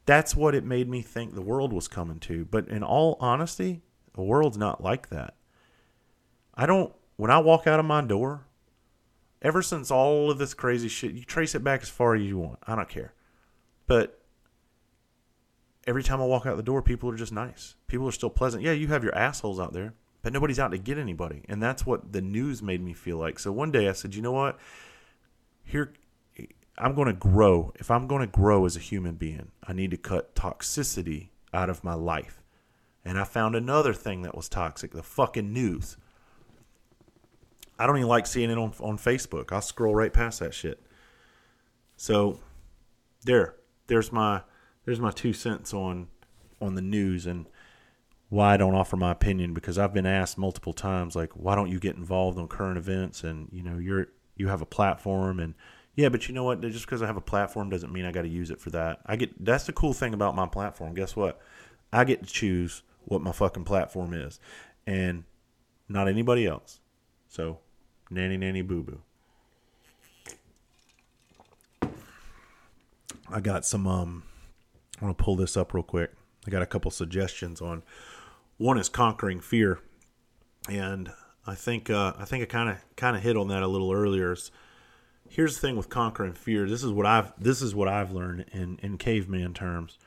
[0.05, 2.45] That's what it made me think the world was coming to.
[2.45, 3.81] But in all honesty,
[4.13, 5.35] the world's not like that.
[6.53, 8.45] I don't, when I walk out of my door,
[9.41, 12.37] ever since all of this crazy shit, you trace it back as far as you
[12.37, 12.59] want.
[12.67, 13.13] I don't care.
[13.87, 14.20] But
[15.87, 17.75] every time I walk out the door, people are just nice.
[17.87, 18.63] People are still pleasant.
[18.63, 21.43] Yeah, you have your assholes out there but nobody's out to get anybody.
[21.47, 23.39] And that's what the news made me feel like.
[23.39, 24.59] So one day I said, you know what?
[25.63, 25.93] Here,
[26.77, 27.73] I'm going to grow.
[27.75, 31.69] If I'm going to grow as a human being, I need to cut toxicity out
[31.69, 32.41] of my life.
[33.03, 35.97] And I found another thing that was toxic the fucking news.
[37.79, 39.51] I don't even like seeing it on, on Facebook.
[39.51, 40.79] I'll scroll right past that shit.
[41.97, 42.39] So
[43.23, 43.55] there,
[43.87, 44.41] there's my
[44.85, 46.07] there's my two cents on
[46.59, 47.47] on the news and
[48.29, 51.69] why I don't offer my opinion because I've been asked multiple times like why don't
[51.69, 53.23] you get involved on current events?
[53.23, 55.53] And you know you're you have a platform and
[55.95, 56.61] yeah but you know what?
[56.61, 58.99] Just because I have a platform doesn't mean I got to use it for that.
[59.05, 60.93] I get that's the cool thing about my platform.
[60.93, 61.41] Guess what?
[61.91, 64.39] I get to choose what my fucking platform is
[64.87, 65.25] and
[65.89, 66.79] not anybody else.
[67.27, 67.59] So
[68.09, 69.01] nanny nanny boo boo.
[73.29, 74.23] I got some um
[75.01, 76.11] I want to pull this up real quick
[76.47, 77.83] I got a couple suggestions on
[78.57, 79.79] one is conquering fear,
[80.69, 81.11] and
[81.45, 83.91] I think uh, I think I kind of kind of hit on that a little
[83.91, 84.35] earlier.
[85.29, 86.67] Here's the thing with conquering fear.
[86.67, 89.97] This is what I've this is what I've learned in in caveman terms.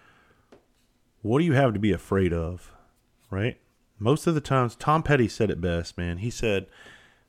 [1.22, 2.70] What do you have to be afraid of,
[3.30, 3.58] right?
[3.98, 6.18] Most of the times, Tom Petty said it best, man.
[6.18, 6.66] He said,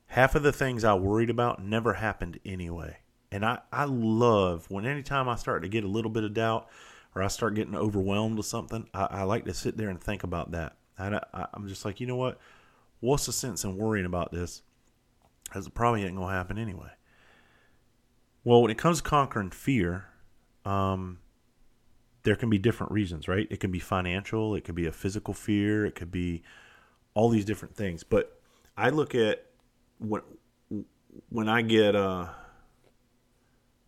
[0.08, 2.98] half of the things I worried about never happened anyway.
[3.32, 6.68] And I, I love when anytime I start to get a little bit of doubt
[7.16, 10.24] or I start getting overwhelmed with something, I, I like to sit there and think
[10.24, 10.76] about that.
[10.98, 12.40] And I, am just like, you know what?
[13.00, 14.62] What's the sense in worrying about this?
[15.46, 16.90] Because it probably ain't gonna happen anyway.
[18.44, 20.06] Well, when it comes to conquering fear,
[20.66, 21.20] um,
[22.24, 23.48] there can be different reasons, right?
[23.50, 26.44] It can be financial, it could be a physical fear, it could be
[27.14, 28.04] all these different things.
[28.04, 28.40] But
[28.78, 29.46] I look at
[30.00, 30.22] when
[31.30, 32.28] when I get uh,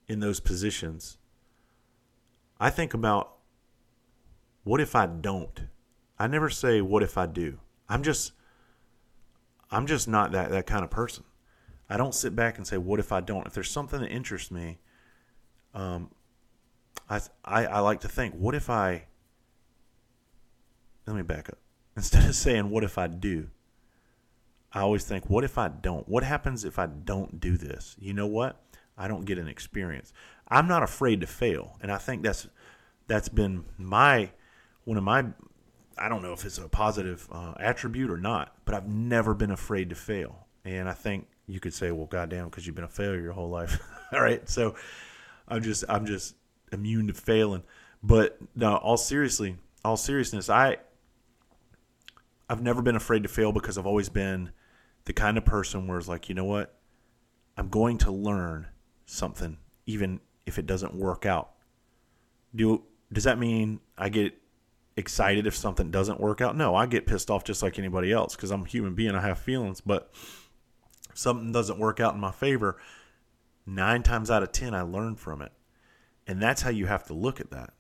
[0.08, 1.18] in those positions,
[2.60, 3.34] I think about
[4.63, 5.62] what if I don't?
[6.20, 7.60] I never say what if I do.
[7.88, 8.34] I'm just
[9.72, 11.24] I'm just not that that kind of person.
[11.89, 13.48] I don't sit back and say what if I don't.
[13.48, 14.80] If there's something that interests me,
[15.74, 16.12] um,
[17.10, 19.06] I I, I like to think what if I.
[21.06, 21.58] Let me back up.
[21.96, 23.50] Instead of saying what if I do,
[24.74, 26.08] I always think what if I don't.
[26.10, 27.96] What happens if I don't do this?
[28.00, 28.62] You know what?
[28.98, 30.12] I don't get an experience.
[30.48, 32.48] I'm not afraid to fail, and I think that's
[33.08, 34.32] that's been my
[34.86, 35.26] one of my
[35.98, 39.52] I don't know if it's a positive uh, attribute or not, but I've never been
[39.52, 40.48] afraid to fail.
[40.64, 43.50] And I think you could say, well, goddamn, because you've been a failure your whole
[43.50, 43.80] life.
[44.12, 44.76] all right, so
[45.48, 46.36] I'm just I'm just
[46.72, 47.64] immune to failing.
[48.04, 50.78] But no, all seriously, all seriousness, I
[52.50, 54.52] I've never been afraid to fail because I've always been
[55.06, 56.78] the kind of person where it's like, you know what,
[57.58, 58.68] I'm going to learn
[59.08, 61.54] something, even if it doesn't work out.
[62.56, 64.36] Do does that mean I get
[64.96, 66.56] excited if something doesn't work out.
[66.56, 69.15] No, I get pissed off just like anybody else because I'm a human being.
[69.15, 70.12] I have feelings, but
[71.10, 72.78] if something doesn't work out in my favor,
[73.65, 75.52] nine times out of ten, I learn from it.
[76.26, 77.74] And that's how you have to look at that.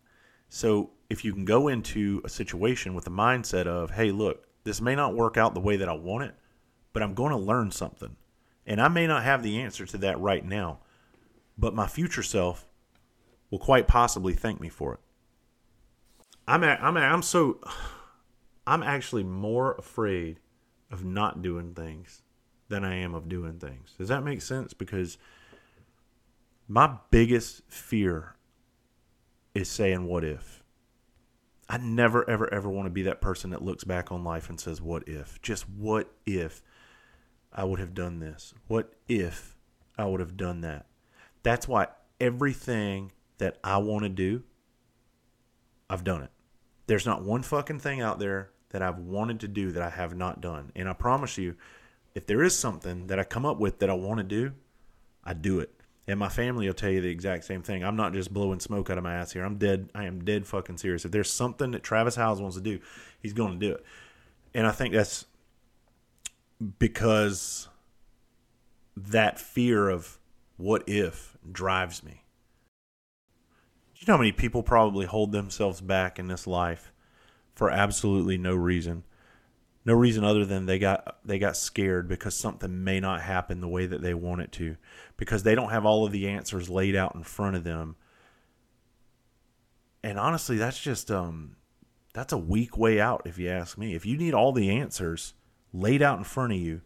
[0.47, 4.79] So if you can go into a situation with the mindset of, hey, look, this
[4.79, 6.35] may not work out the way that I want it,
[6.93, 8.15] but I'm going to learn something.
[8.65, 10.79] And I may not have the answer to that right now,
[11.57, 12.67] but my future self
[13.49, 14.99] will quite possibly thank me for it.
[16.47, 17.59] I'm a, I'm a, I'm so
[18.67, 20.39] I'm actually more afraid
[20.91, 22.21] of not doing things
[22.69, 23.93] than I am of doing things.
[23.97, 24.73] Does that make sense?
[24.73, 25.17] Because
[26.67, 28.35] my biggest fear
[29.53, 30.63] is saying what if.
[31.69, 34.59] I never ever ever want to be that person that looks back on life and
[34.59, 35.41] says what if.
[35.41, 36.61] Just what if
[37.53, 38.53] I would have done this?
[38.67, 39.55] What if
[39.97, 40.86] I would have done that?
[41.47, 41.87] That's why
[42.19, 44.43] everything that I want to do
[45.89, 46.29] I've done it.
[46.87, 50.13] There's not one fucking thing out there that I've wanted to do that I have
[50.13, 50.73] not done.
[50.75, 51.55] And I promise you,
[52.15, 54.51] if there is something that I come up with that I want to do,
[55.23, 55.73] I do it.
[56.05, 57.81] And my family will tell you the exact same thing.
[57.81, 59.45] I'm not just blowing smoke out of my ass here.
[59.45, 59.89] I'm dead.
[59.95, 61.05] I am dead fucking serious.
[61.05, 62.81] If there's something that Travis Howes wants to do,
[63.21, 63.85] he's going to do it.
[64.53, 65.23] And I think that's
[66.77, 67.69] because
[68.97, 70.19] that fear of
[70.57, 72.23] what if drives me.
[73.93, 76.91] Do you know how many people probably hold themselves back in this life
[77.55, 79.03] for absolutely no reason?
[79.85, 83.67] No reason other than they got they got scared because something may not happen the
[83.67, 84.75] way that they want it to
[85.15, 87.95] because they don't have all of the answers laid out in front of them.
[90.03, 91.55] And honestly, that's just um
[92.13, 93.95] that's a weak way out if you ask me.
[93.95, 95.33] If you need all the answers
[95.73, 96.81] laid out in front of you,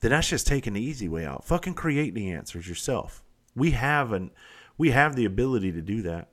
[0.00, 1.44] then that's just taking the easy way out.
[1.44, 3.22] Fucking create the answers yourself.
[3.54, 4.30] We have an
[4.78, 6.30] we have the ability to do that.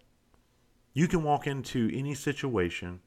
[0.94, 3.02] You can walk into any situation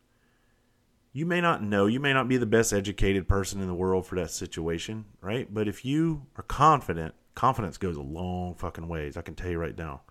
[1.12, 4.06] you may not know, you may not be the best educated person in the world
[4.06, 5.52] for that situation, right?
[5.52, 9.58] But if you are confident, confidence goes a long fucking ways, I can tell you
[9.58, 10.02] right now.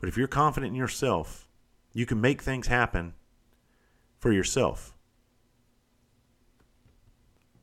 [0.00, 1.48] But if you're confident in yourself,
[1.92, 3.14] you can make things happen
[4.18, 4.91] for yourself.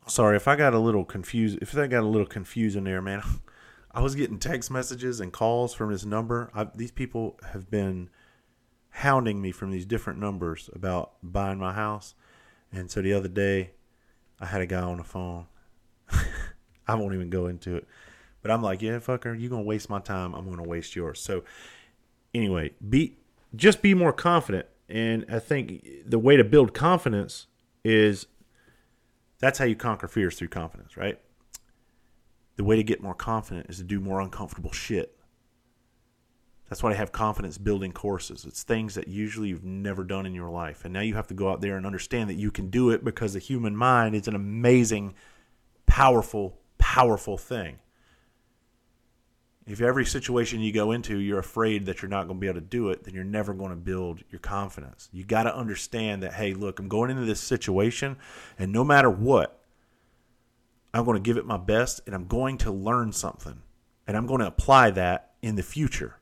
[0.10, 1.60] Sorry if I got a little confused.
[1.62, 3.22] If that got a little confusing there, man.
[3.92, 6.52] I was getting text messages and calls from this number.
[6.54, 8.10] I, these people have been
[8.90, 12.14] hounding me from these different numbers about buying my house.
[12.72, 13.72] And so the other day,
[14.40, 15.48] I had a guy on the phone.
[16.88, 17.88] I won't even go into it.
[18.42, 20.34] But I'm like, yeah, fucker, you're going to waste my time.
[20.34, 21.20] I'm to waste yours.
[21.20, 21.44] So
[22.34, 23.18] anyway, be
[23.56, 24.68] just be more confident.
[24.88, 27.48] And I think the way to build confidence
[27.84, 28.28] is
[29.40, 31.20] that's how you conquer fears through confidence, right?
[32.58, 35.16] The way to get more confident is to do more uncomfortable shit.
[36.68, 38.46] That's why I have confidence building courses.
[38.46, 40.86] It's things that usually you've never done in your life.
[40.86, 43.04] And now you have to go out there and understand that you can do it
[43.04, 45.16] because the human mind is an amazing,
[45.88, 47.80] powerful, powerful thing.
[49.70, 52.60] If every situation you go into, you're afraid that you're not going to be able
[52.60, 55.10] to do it, then you're never going to build your confidence.
[55.14, 58.18] You got to understand that, hey, look, I'm going into this situation,
[58.58, 59.60] and no matter what,
[60.94, 63.62] I'm going to give it my best and I'm going to learn something.
[64.08, 66.16] And I'm going to apply that in the future.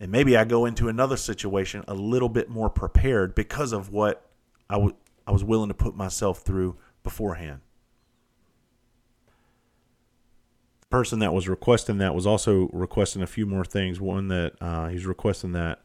[0.00, 4.30] And maybe I go into another situation a little bit more prepared because of what
[4.68, 7.60] I, w- I was willing to put myself through beforehand.
[10.80, 14.00] The person that was requesting that was also requesting a few more things.
[14.00, 15.82] One that uh, he's requesting that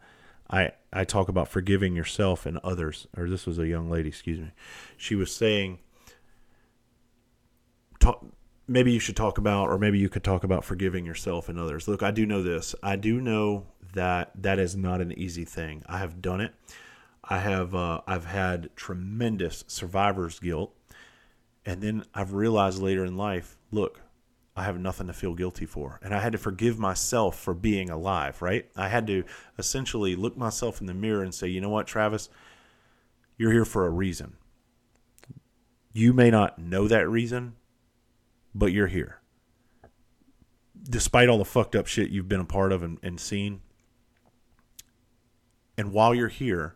[0.48, 3.08] I, I talk about forgiving yourself and others.
[3.18, 4.52] Or this was a young lady, excuse me.
[4.98, 5.80] She was saying,
[8.00, 8.24] talk,
[8.68, 11.88] maybe you should talk about, or maybe you could talk about forgiving yourself and others.
[11.88, 12.76] Look, I do know this.
[12.84, 15.82] I do know that that is not an easy thing.
[15.88, 16.54] I have done it.
[17.24, 20.72] I have uh, I've had tremendous survivor's guilt,
[21.66, 24.02] and then I've realized later in life, look,
[24.60, 27.90] I have nothing to feel guilty for, and I had to forgive myself for being
[27.90, 28.42] alive.
[28.42, 28.70] Right?
[28.76, 29.24] I had to
[29.58, 32.28] essentially look myself in the mirror and say, you know what, Travis,
[33.38, 34.36] you're here for a reason.
[35.94, 37.56] You may not know that reason,
[38.54, 39.22] but you're here.
[40.84, 43.62] Despite all the fucked up shit you've been a part of and, and seen,
[45.78, 46.76] and while you're here,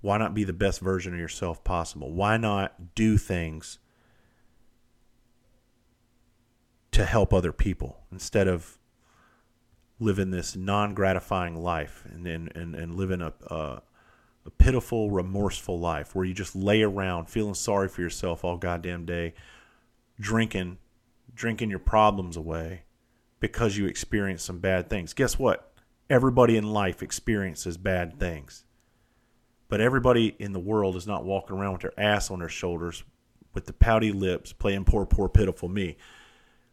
[0.00, 2.10] why not be the best version of yourself possible?
[2.10, 3.79] Why not do things
[7.00, 8.78] to help other people instead of
[9.98, 13.82] living this non gratifying life and, and, and, and living a, a,
[14.46, 19.04] a pitiful, remorseful life where you just lay around feeling sorry for yourself all goddamn
[19.04, 19.34] day,
[20.18, 20.78] drinking,
[21.34, 22.82] drinking your problems away
[23.40, 25.12] because you experienced some bad things.
[25.12, 25.70] Guess what?
[26.10, 28.64] everybody in life experiences bad things.
[29.68, 33.04] But everybody in the world is not walking around with their ass on their shoulders
[33.54, 35.96] with the pouty lips playing poor, poor, pitiful me.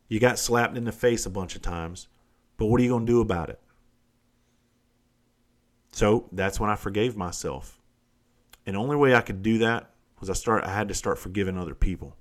[0.08, 2.08] You got slapped in the face a bunch of times,
[2.58, 3.60] but what are you going to do about it?
[5.92, 7.82] So that's when I forgave myself.
[8.66, 11.18] And the only way I could do that was I start I had to start
[11.20, 12.16] forgiving other people.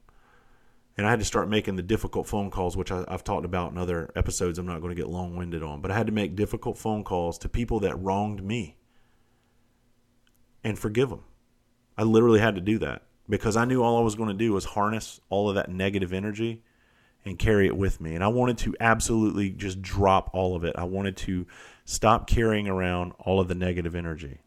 [0.96, 3.70] And I had to start making the difficult phone calls, which I, have talked about
[3.70, 4.58] in other episodes.
[4.58, 7.04] I'm not going to get long winded on, but I had to make difficult phone
[7.04, 8.78] calls to people that wronged me
[10.64, 11.24] and forgive them.
[11.98, 14.54] I literally had to do that because I knew all I was going to do
[14.54, 16.62] was harness all of that negative energy
[17.26, 18.14] and carry it with me.
[18.14, 20.76] And I wanted to absolutely just drop all of it.
[20.78, 21.46] I wanted to
[21.84, 24.38] stop carrying around all of the negative energy.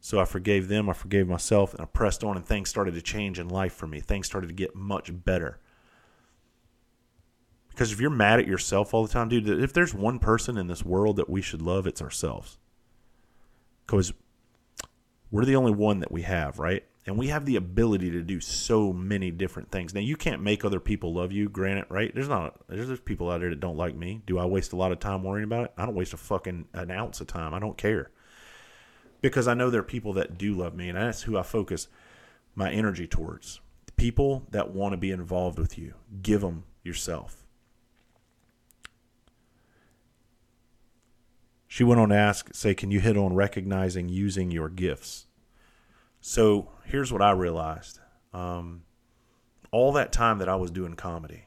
[0.00, 3.02] So I forgave them, I forgave myself, and I pressed on, and things started to
[3.02, 4.00] change in life for me.
[4.00, 5.58] Things started to get much better.
[7.68, 10.66] Because if you're mad at yourself all the time, dude, if there's one person in
[10.66, 12.58] this world that we should love, it's ourselves.
[13.86, 14.12] Because
[15.30, 16.84] we're the only one that we have, right?
[17.06, 19.94] And we have the ability to do so many different things.
[19.94, 22.14] Now, you can't make other people love you, granted, right?
[22.14, 24.20] There's not, there's, there's people out there that don't like me.
[24.26, 25.72] Do I waste a lot of time worrying about it?
[25.78, 27.54] I don't waste a fucking an ounce of time.
[27.54, 28.10] I don't care
[29.20, 31.88] because I know there are people that do love me, and that's who I focus
[32.54, 33.60] my energy towards.
[33.96, 37.44] People that want to be involved with you, give them yourself.
[41.68, 45.26] She went on to ask, say, can you hit on recognizing using your gifts?
[46.20, 47.98] So here's what I realized.
[48.32, 48.82] Um,
[49.70, 51.44] all that time that I was doing comedy,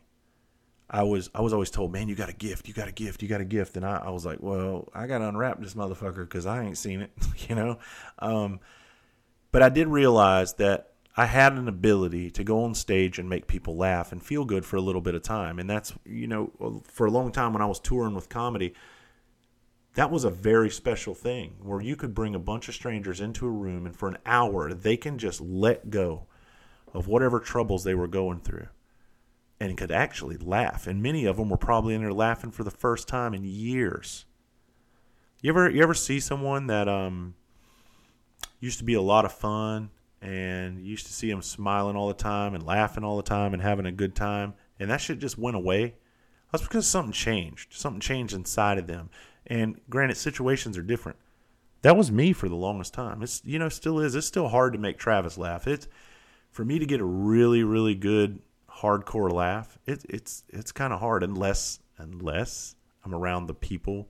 [0.89, 3.21] I was I was always told, man, you got a gift, you got a gift,
[3.21, 5.74] you got a gift, and I, I was like, well, I got to unwrap this
[5.74, 7.11] motherfucker because I ain't seen it,
[7.49, 7.80] you know.
[8.19, 8.59] Um,
[9.51, 13.47] but I did realize that I had an ability to go on stage and make
[13.47, 16.84] people laugh and feel good for a little bit of time, and that's you know,
[16.86, 18.74] for a long time when I was touring with comedy.
[19.96, 23.46] That was a very special thing where you could bring a bunch of strangers into
[23.46, 26.26] a room and for an hour they can just let go
[26.94, 28.68] of whatever troubles they were going through
[29.60, 30.88] and could actually laugh.
[30.88, 34.26] And many of them were probably in there laughing for the first time in years.
[35.41, 37.36] You ever you ever see someone that um
[38.60, 39.91] used to be a lot of fun
[40.22, 43.54] and you used to see them smiling all the time and laughing all the time
[43.54, 45.96] and having a good time and that shit just went away?
[46.52, 47.74] That's because something changed.
[47.74, 49.10] Something changed inside of them.
[49.48, 51.18] And granted situations are different.
[51.82, 53.22] That was me for the longest time.
[53.22, 54.16] It's you know still is.
[54.16, 55.68] It's still hard to make Travis laugh.
[55.68, 55.88] It's
[56.50, 58.41] for me to get a really really good
[58.80, 62.76] hardcore laugh, it, it's it's kind of hard unless unless
[63.06, 64.10] I'm around the people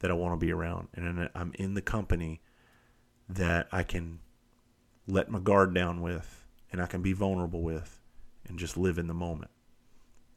[0.00, 2.42] that I want to be around, and I'm in the company
[3.28, 4.20] that I can
[5.06, 8.00] let my guard down with, and I can be vulnerable with,
[8.46, 9.50] and just live in the moment.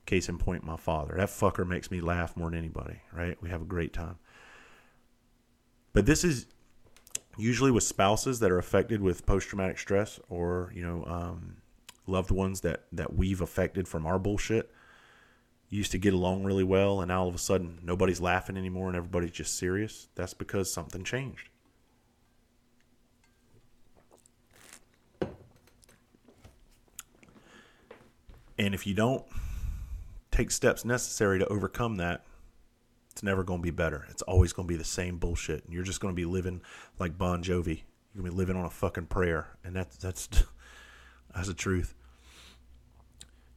[0.08, 1.14] Case in point, my father.
[1.18, 3.01] That fucker makes me laugh more than anybody.
[3.14, 3.38] Right?
[3.43, 4.18] We have a great time.
[5.93, 6.47] But this is
[7.38, 11.58] usually with spouses that are affected with post traumatic stress or you know um,
[12.08, 14.72] loved ones that that we've affected from our bullshit
[15.70, 18.88] used to get along really well and now all of a sudden nobody's laughing anymore
[18.88, 21.49] and everybody's just serious that's because something changed
[28.58, 29.26] and if you don't
[30.38, 32.23] take steps necessary to overcome that
[33.11, 35.73] it's never going to be better it's always going to be the same bullshit and
[35.73, 36.61] you're just going to be living
[36.99, 37.81] like Bon Jovi
[38.13, 40.27] you're going to be living on a fucking prayer and that's that's
[41.35, 41.95] that's the truth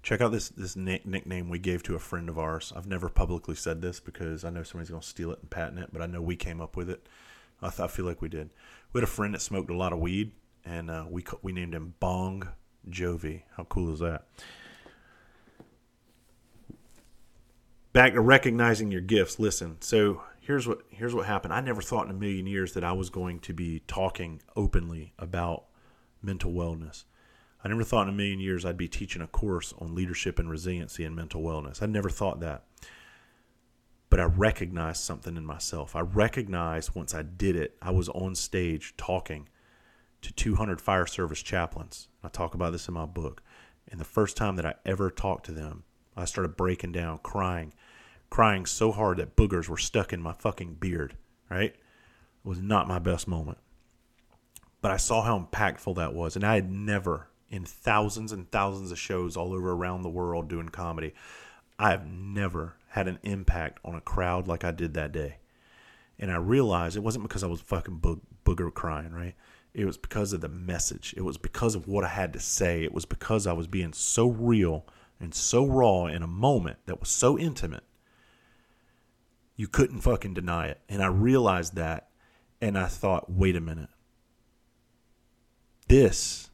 [0.03, 2.73] Check out this this nickname we gave to a friend of ours.
[2.75, 5.79] I've never publicly said this because I know somebody's going to steal it and patent
[5.79, 7.07] it, but I know we came up with it.
[7.61, 8.49] I, th- I feel like we did.
[8.93, 10.33] We had a friend that smoked a lot of weed,
[10.65, 12.49] and uh, we we named him Bong
[12.89, 13.43] Jovi.
[13.59, 14.25] How cool is that?
[17.93, 19.41] Back to recognizing your gifts.
[19.41, 21.53] Listen, so here's what here's what happened.
[21.53, 25.13] I never thought in a million years that I was going to be talking openly
[25.19, 25.65] about
[26.23, 27.05] mental wellness.
[27.65, 30.49] I never thought in a million years I'd be teaching a course on leadership and
[30.49, 31.83] resiliency and mental wellness.
[31.83, 32.65] I never thought that.
[34.09, 35.95] But I recognized something in myself.
[35.95, 39.49] I recognized once I did it, I was on stage talking
[40.23, 42.09] to 200 fire service chaplains.
[42.23, 43.43] I talk about this in my book.
[43.91, 45.85] And the first time that I ever talked to them,
[46.21, 47.73] I started breaking down, crying,
[48.29, 51.17] crying so hard that boogers were stuck in my fucking beard,
[51.51, 51.75] right?
[51.75, 53.59] It was not my best moment.
[54.81, 56.37] But I saw how impactful that was.
[56.37, 60.49] And I had never in thousands and thousands of shows all over around the world
[60.49, 61.13] doing comedy.
[61.79, 65.39] I have never had an impact on a crowd like I did that day.
[66.19, 69.35] And I realized it wasn't because I was fucking bo- booger crying, right?
[69.75, 71.15] It was because of the message.
[71.17, 72.83] It was because of what I had to say.
[72.83, 74.87] It was because I was being so real
[75.21, 77.85] and so raw in a moment that was so intimate.
[79.55, 80.81] You couldn't fucking deny it.
[80.89, 82.09] And I realized that.
[82.63, 83.91] And I thought, wait a minute.
[85.89, 86.51] This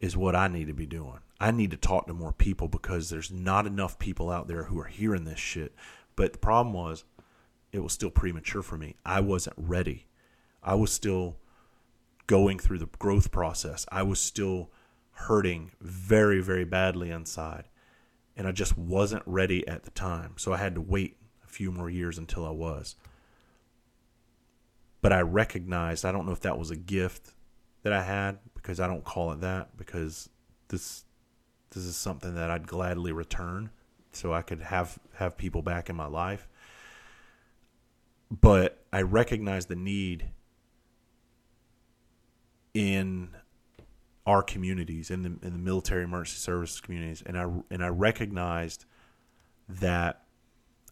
[0.00, 1.20] is what I need to be doing.
[1.40, 4.78] I need to talk to more people because there's not enough people out there who
[4.78, 5.74] are hearing this shit.
[6.16, 7.04] But the problem was,
[7.72, 8.96] it was still premature for me.
[9.04, 10.06] I wasn't ready.
[10.62, 11.36] I was still
[12.26, 13.86] going through the growth process.
[13.92, 14.70] I was still
[15.16, 17.64] hurting very, very badly inside.
[18.36, 20.34] And I just wasn't ready at the time.
[20.36, 22.96] So I had to wait a few more years until I was.
[25.00, 27.32] But I recognized, I don't know if that was a gift
[27.82, 30.28] that I had because I don't call it that because
[30.68, 31.04] this
[31.70, 33.70] this is something that I'd gladly return
[34.12, 36.48] so I could have have people back in my life.
[38.30, 40.30] But I recognize the need
[42.74, 43.30] in
[44.26, 48.84] our communities, in the in the military emergency services communities, and I and I recognized
[49.68, 50.24] that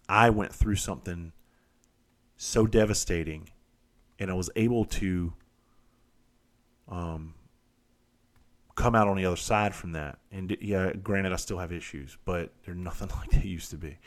[0.08, 1.32] I went through something
[2.36, 3.50] so devastating,
[4.18, 5.32] and I was able to
[6.88, 7.34] um,
[8.74, 10.18] come out on the other side from that.
[10.30, 13.98] And yeah, granted, I still have issues, but they're nothing like they used to be.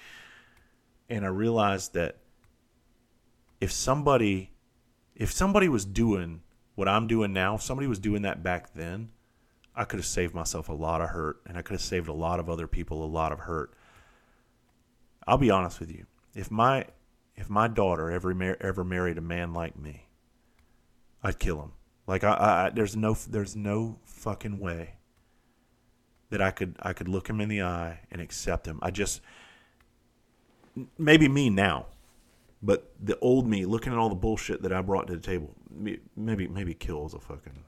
[1.09, 2.17] And I realized that
[3.61, 4.51] if somebody,
[5.15, 6.41] if somebody was doing
[6.75, 9.09] what I'm doing now, if somebody was doing that back then,
[9.77, 12.13] I could have saved myself a lot of hurt, and I could have saved a
[12.13, 13.73] lot of other people a lot of hurt.
[15.25, 16.05] I'll be honest with you.
[16.33, 16.85] If my
[17.35, 20.07] if my daughter ever mar- ever married a man like me,
[21.23, 21.73] I'd kill him.
[22.07, 24.95] Like I, I, there's no, there's no fucking way
[26.29, 28.79] that I could, I could look him in the eye and accept him.
[28.81, 29.21] I just,
[30.97, 31.87] maybe me now,
[32.63, 35.53] but the old me looking at all the bullshit that I brought to the table,
[36.15, 37.63] maybe, maybe kills a fucking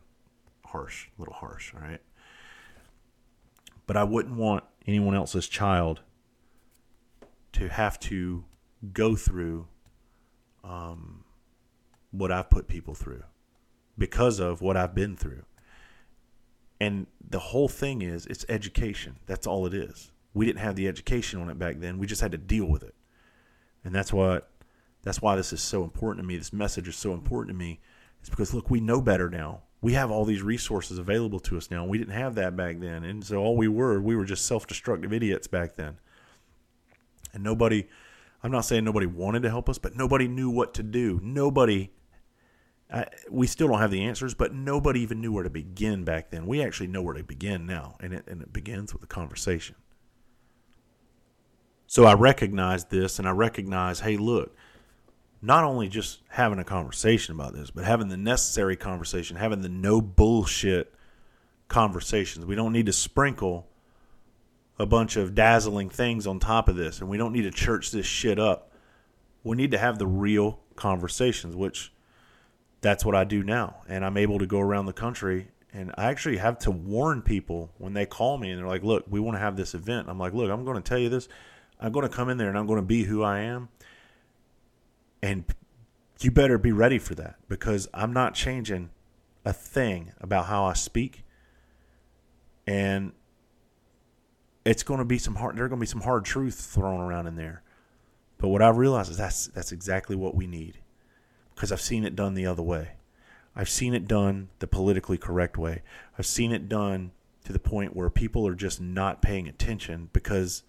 [0.72, 1.74] harsh, a little harsh.
[1.74, 2.02] All right.
[3.88, 6.02] But I wouldn't want anyone else's child
[7.54, 8.46] to have to
[8.94, 9.68] go through
[10.64, 11.24] um,
[12.12, 13.24] what I've put people through
[13.98, 15.44] because of what I've been through.
[16.80, 19.18] And the whole thing is it's education.
[19.26, 20.12] That's all it is.
[20.34, 21.98] We didn't have the education on it back then.
[21.98, 22.96] We just had to deal with it.
[23.84, 24.50] And that's what
[25.04, 26.38] that's why this is so important to me.
[26.38, 27.80] This message is so important to me.
[28.20, 29.64] It's because look, we know better now.
[29.82, 31.86] We have all these resources available to us now.
[31.86, 33.04] We didn't have that back then.
[33.04, 36.00] And so all we were, we were just self-destructive idiots back then.
[37.34, 37.88] And nobody
[38.42, 41.20] I'm not saying nobody wanted to help us, but nobody knew what to do.
[41.22, 41.92] Nobody
[42.92, 46.32] I, we still don't have the answers, but nobody even knew where to begin back
[46.32, 46.48] then.
[46.48, 49.76] We actually know where to begin now, and it, and it begins with a conversation.
[51.86, 54.56] So I recognize this, and I recognize, hey, look,
[55.42, 59.70] not only just having a conversation about this, but having the necessary conversation, having the
[59.70, 60.94] no bullshit
[61.68, 62.46] conversations.
[62.46, 63.68] We don't need to sprinkle
[64.78, 67.92] a bunch of dazzling things on top of this, and we don't need to church
[67.92, 68.72] this shit up.
[69.44, 71.94] We need to have the real conversations, which
[72.82, 73.78] that's what I do now.
[73.88, 77.72] And I'm able to go around the country and I actually have to warn people
[77.78, 80.10] when they call me and they're like, look, we want to have this event.
[80.10, 81.28] I'm like, look, I'm going to tell you this.
[81.80, 83.70] I'm going to come in there and I'm going to be who I am.
[85.22, 85.46] And
[86.22, 88.90] you better be ready for that because I'm not changing
[89.46, 91.24] a thing about how I speak.
[92.68, 93.14] And
[94.66, 97.00] it's going to be some hard, there are going to be some hard truths thrown
[97.00, 97.64] around in there.
[98.38, 100.80] But what I realize is that's, that's exactly what we need
[101.54, 102.92] because I've seen it done the other way.
[103.56, 105.82] I've seen it done the politically correct way.
[106.18, 107.12] I've seen it done
[107.44, 110.64] to the point where people are just not paying attention because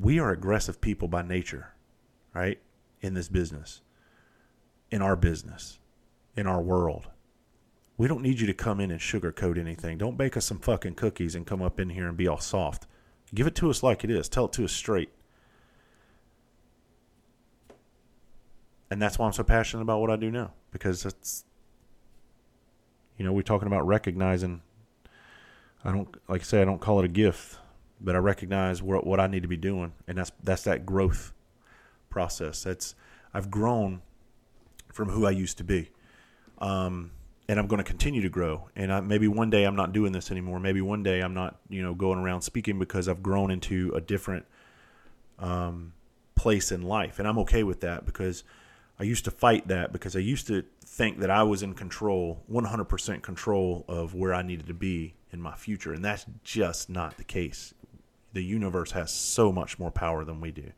[0.00, 1.74] we are aggressive people by nature,
[2.38, 2.58] right?
[3.00, 3.82] In this business,
[4.90, 5.78] in our business,
[6.36, 7.08] in our world.
[7.96, 9.98] We don't need you to come in and sugarcoat anything.
[9.98, 12.86] Don't bake us some fucking cookies and come up in here and be all soft.
[13.34, 14.28] Give it to us like it is.
[14.28, 15.10] Tell it to us straight.
[18.90, 21.44] and that's why I'm so passionate about what I do now because it's
[23.16, 24.62] you know we're talking about recognizing
[25.84, 27.58] I don't like I say I don't call it a gift
[28.00, 31.32] but I recognize what what I need to be doing and that's that's that growth
[32.18, 32.94] process that's
[33.32, 34.02] I've grown
[34.92, 35.90] from who I used to be
[36.58, 37.12] um,
[37.48, 40.12] and I'm going to continue to grow and I, maybe one day I'm not doing
[40.12, 43.50] this anymore maybe one day I'm not you know going around speaking because I've grown
[43.50, 44.46] into a different
[45.38, 45.92] um,
[46.34, 48.42] place in life and I'm okay with that because
[49.00, 52.42] I used to fight that because I used to think that I was in control,
[52.50, 55.92] 100% control of where I needed to be in my future.
[55.92, 57.74] And that's just not the case.
[58.32, 60.72] The universe has so much more power than we do.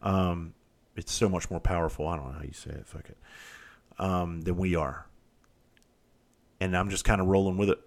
[0.00, 0.54] Um,
[0.96, 2.06] it's so much more powerful.
[2.08, 2.86] I don't know how you say it.
[2.86, 3.18] Fuck it.
[3.98, 5.06] Um, than we are.
[6.60, 7.78] And I'm just kind of rolling with it.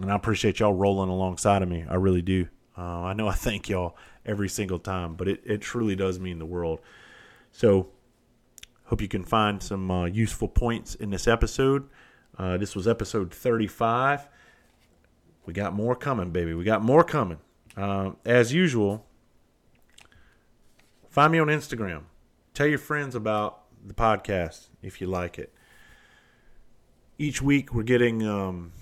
[0.00, 1.84] And I appreciate y'all rolling alongside of me.
[1.88, 2.48] I really do.
[2.76, 6.38] Uh, I know I thank y'all every single time, but it, it truly does mean
[6.38, 6.80] the world.
[7.52, 7.88] So,
[8.86, 11.88] Hope you can find some uh, useful points in this episode.
[12.38, 14.28] Uh, this was episode 35.
[15.44, 16.54] We got more coming, baby.
[16.54, 17.38] We got more coming.
[17.76, 19.04] Uh, as usual,
[21.16, 22.02] Find me on Instagram.
[22.52, 25.50] Tell your friends about the podcast if you like it.
[27.16, 28.72] Each week we're getting um,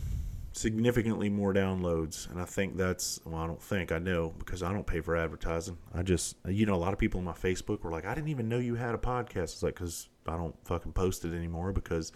[0.50, 4.72] significantly more downloads, and I think that's well, I don't think I know because I
[4.72, 5.78] don't pay for advertising.
[5.94, 8.30] I just you know a lot of people on my Facebook were like, I didn't
[8.30, 9.52] even know you had a podcast.
[9.52, 12.10] It's like because I don't fucking post it anymore because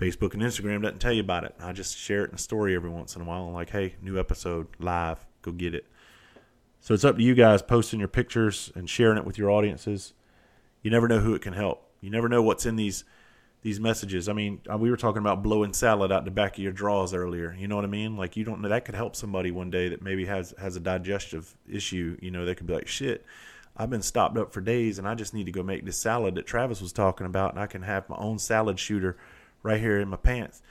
[0.00, 1.54] Facebook and Instagram doesn't tell you about it.
[1.60, 3.48] I just share it in a story every once in a while.
[3.48, 5.84] I'm like, hey, new episode live, go get it.
[6.86, 10.12] So it's up to you guys posting your pictures and sharing it with your audiences.
[10.82, 11.90] You never know who it can help.
[12.00, 13.02] You never know what's in these
[13.62, 14.28] these messages.
[14.28, 17.12] I mean, uh, we were talking about blowing salad out the back of your drawers
[17.12, 17.56] earlier.
[17.58, 18.16] You know what I mean?
[18.16, 20.80] Like you don't know that could help somebody one day that maybe has has a
[20.80, 22.18] digestive issue.
[22.22, 23.26] You know, they could be like, shit.
[23.76, 26.36] I've been stopped up for days, and I just need to go make this salad
[26.36, 29.16] that Travis was talking about, and I can have my own salad shooter
[29.64, 30.62] right here in my pants.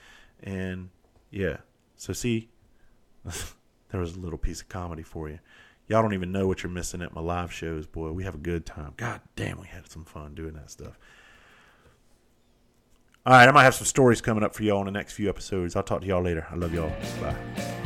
[0.42, 0.88] And
[1.30, 1.58] yeah,
[1.94, 2.48] so see,
[3.90, 5.40] there was a little piece of comedy for you.
[5.88, 8.10] Y'all don't even know what you're missing at my live shows, boy.
[8.10, 8.94] We have a good time.
[8.96, 10.98] God damn, we had some fun doing that stuff.
[13.24, 15.28] All right, I might have some stories coming up for y'all in the next few
[15.28, 15.76] episodes.
[15.76, 16.46] I'll talk to y'all later.
[16.50, 16.92] I love y'all.
[17.20, 17.85] Bye.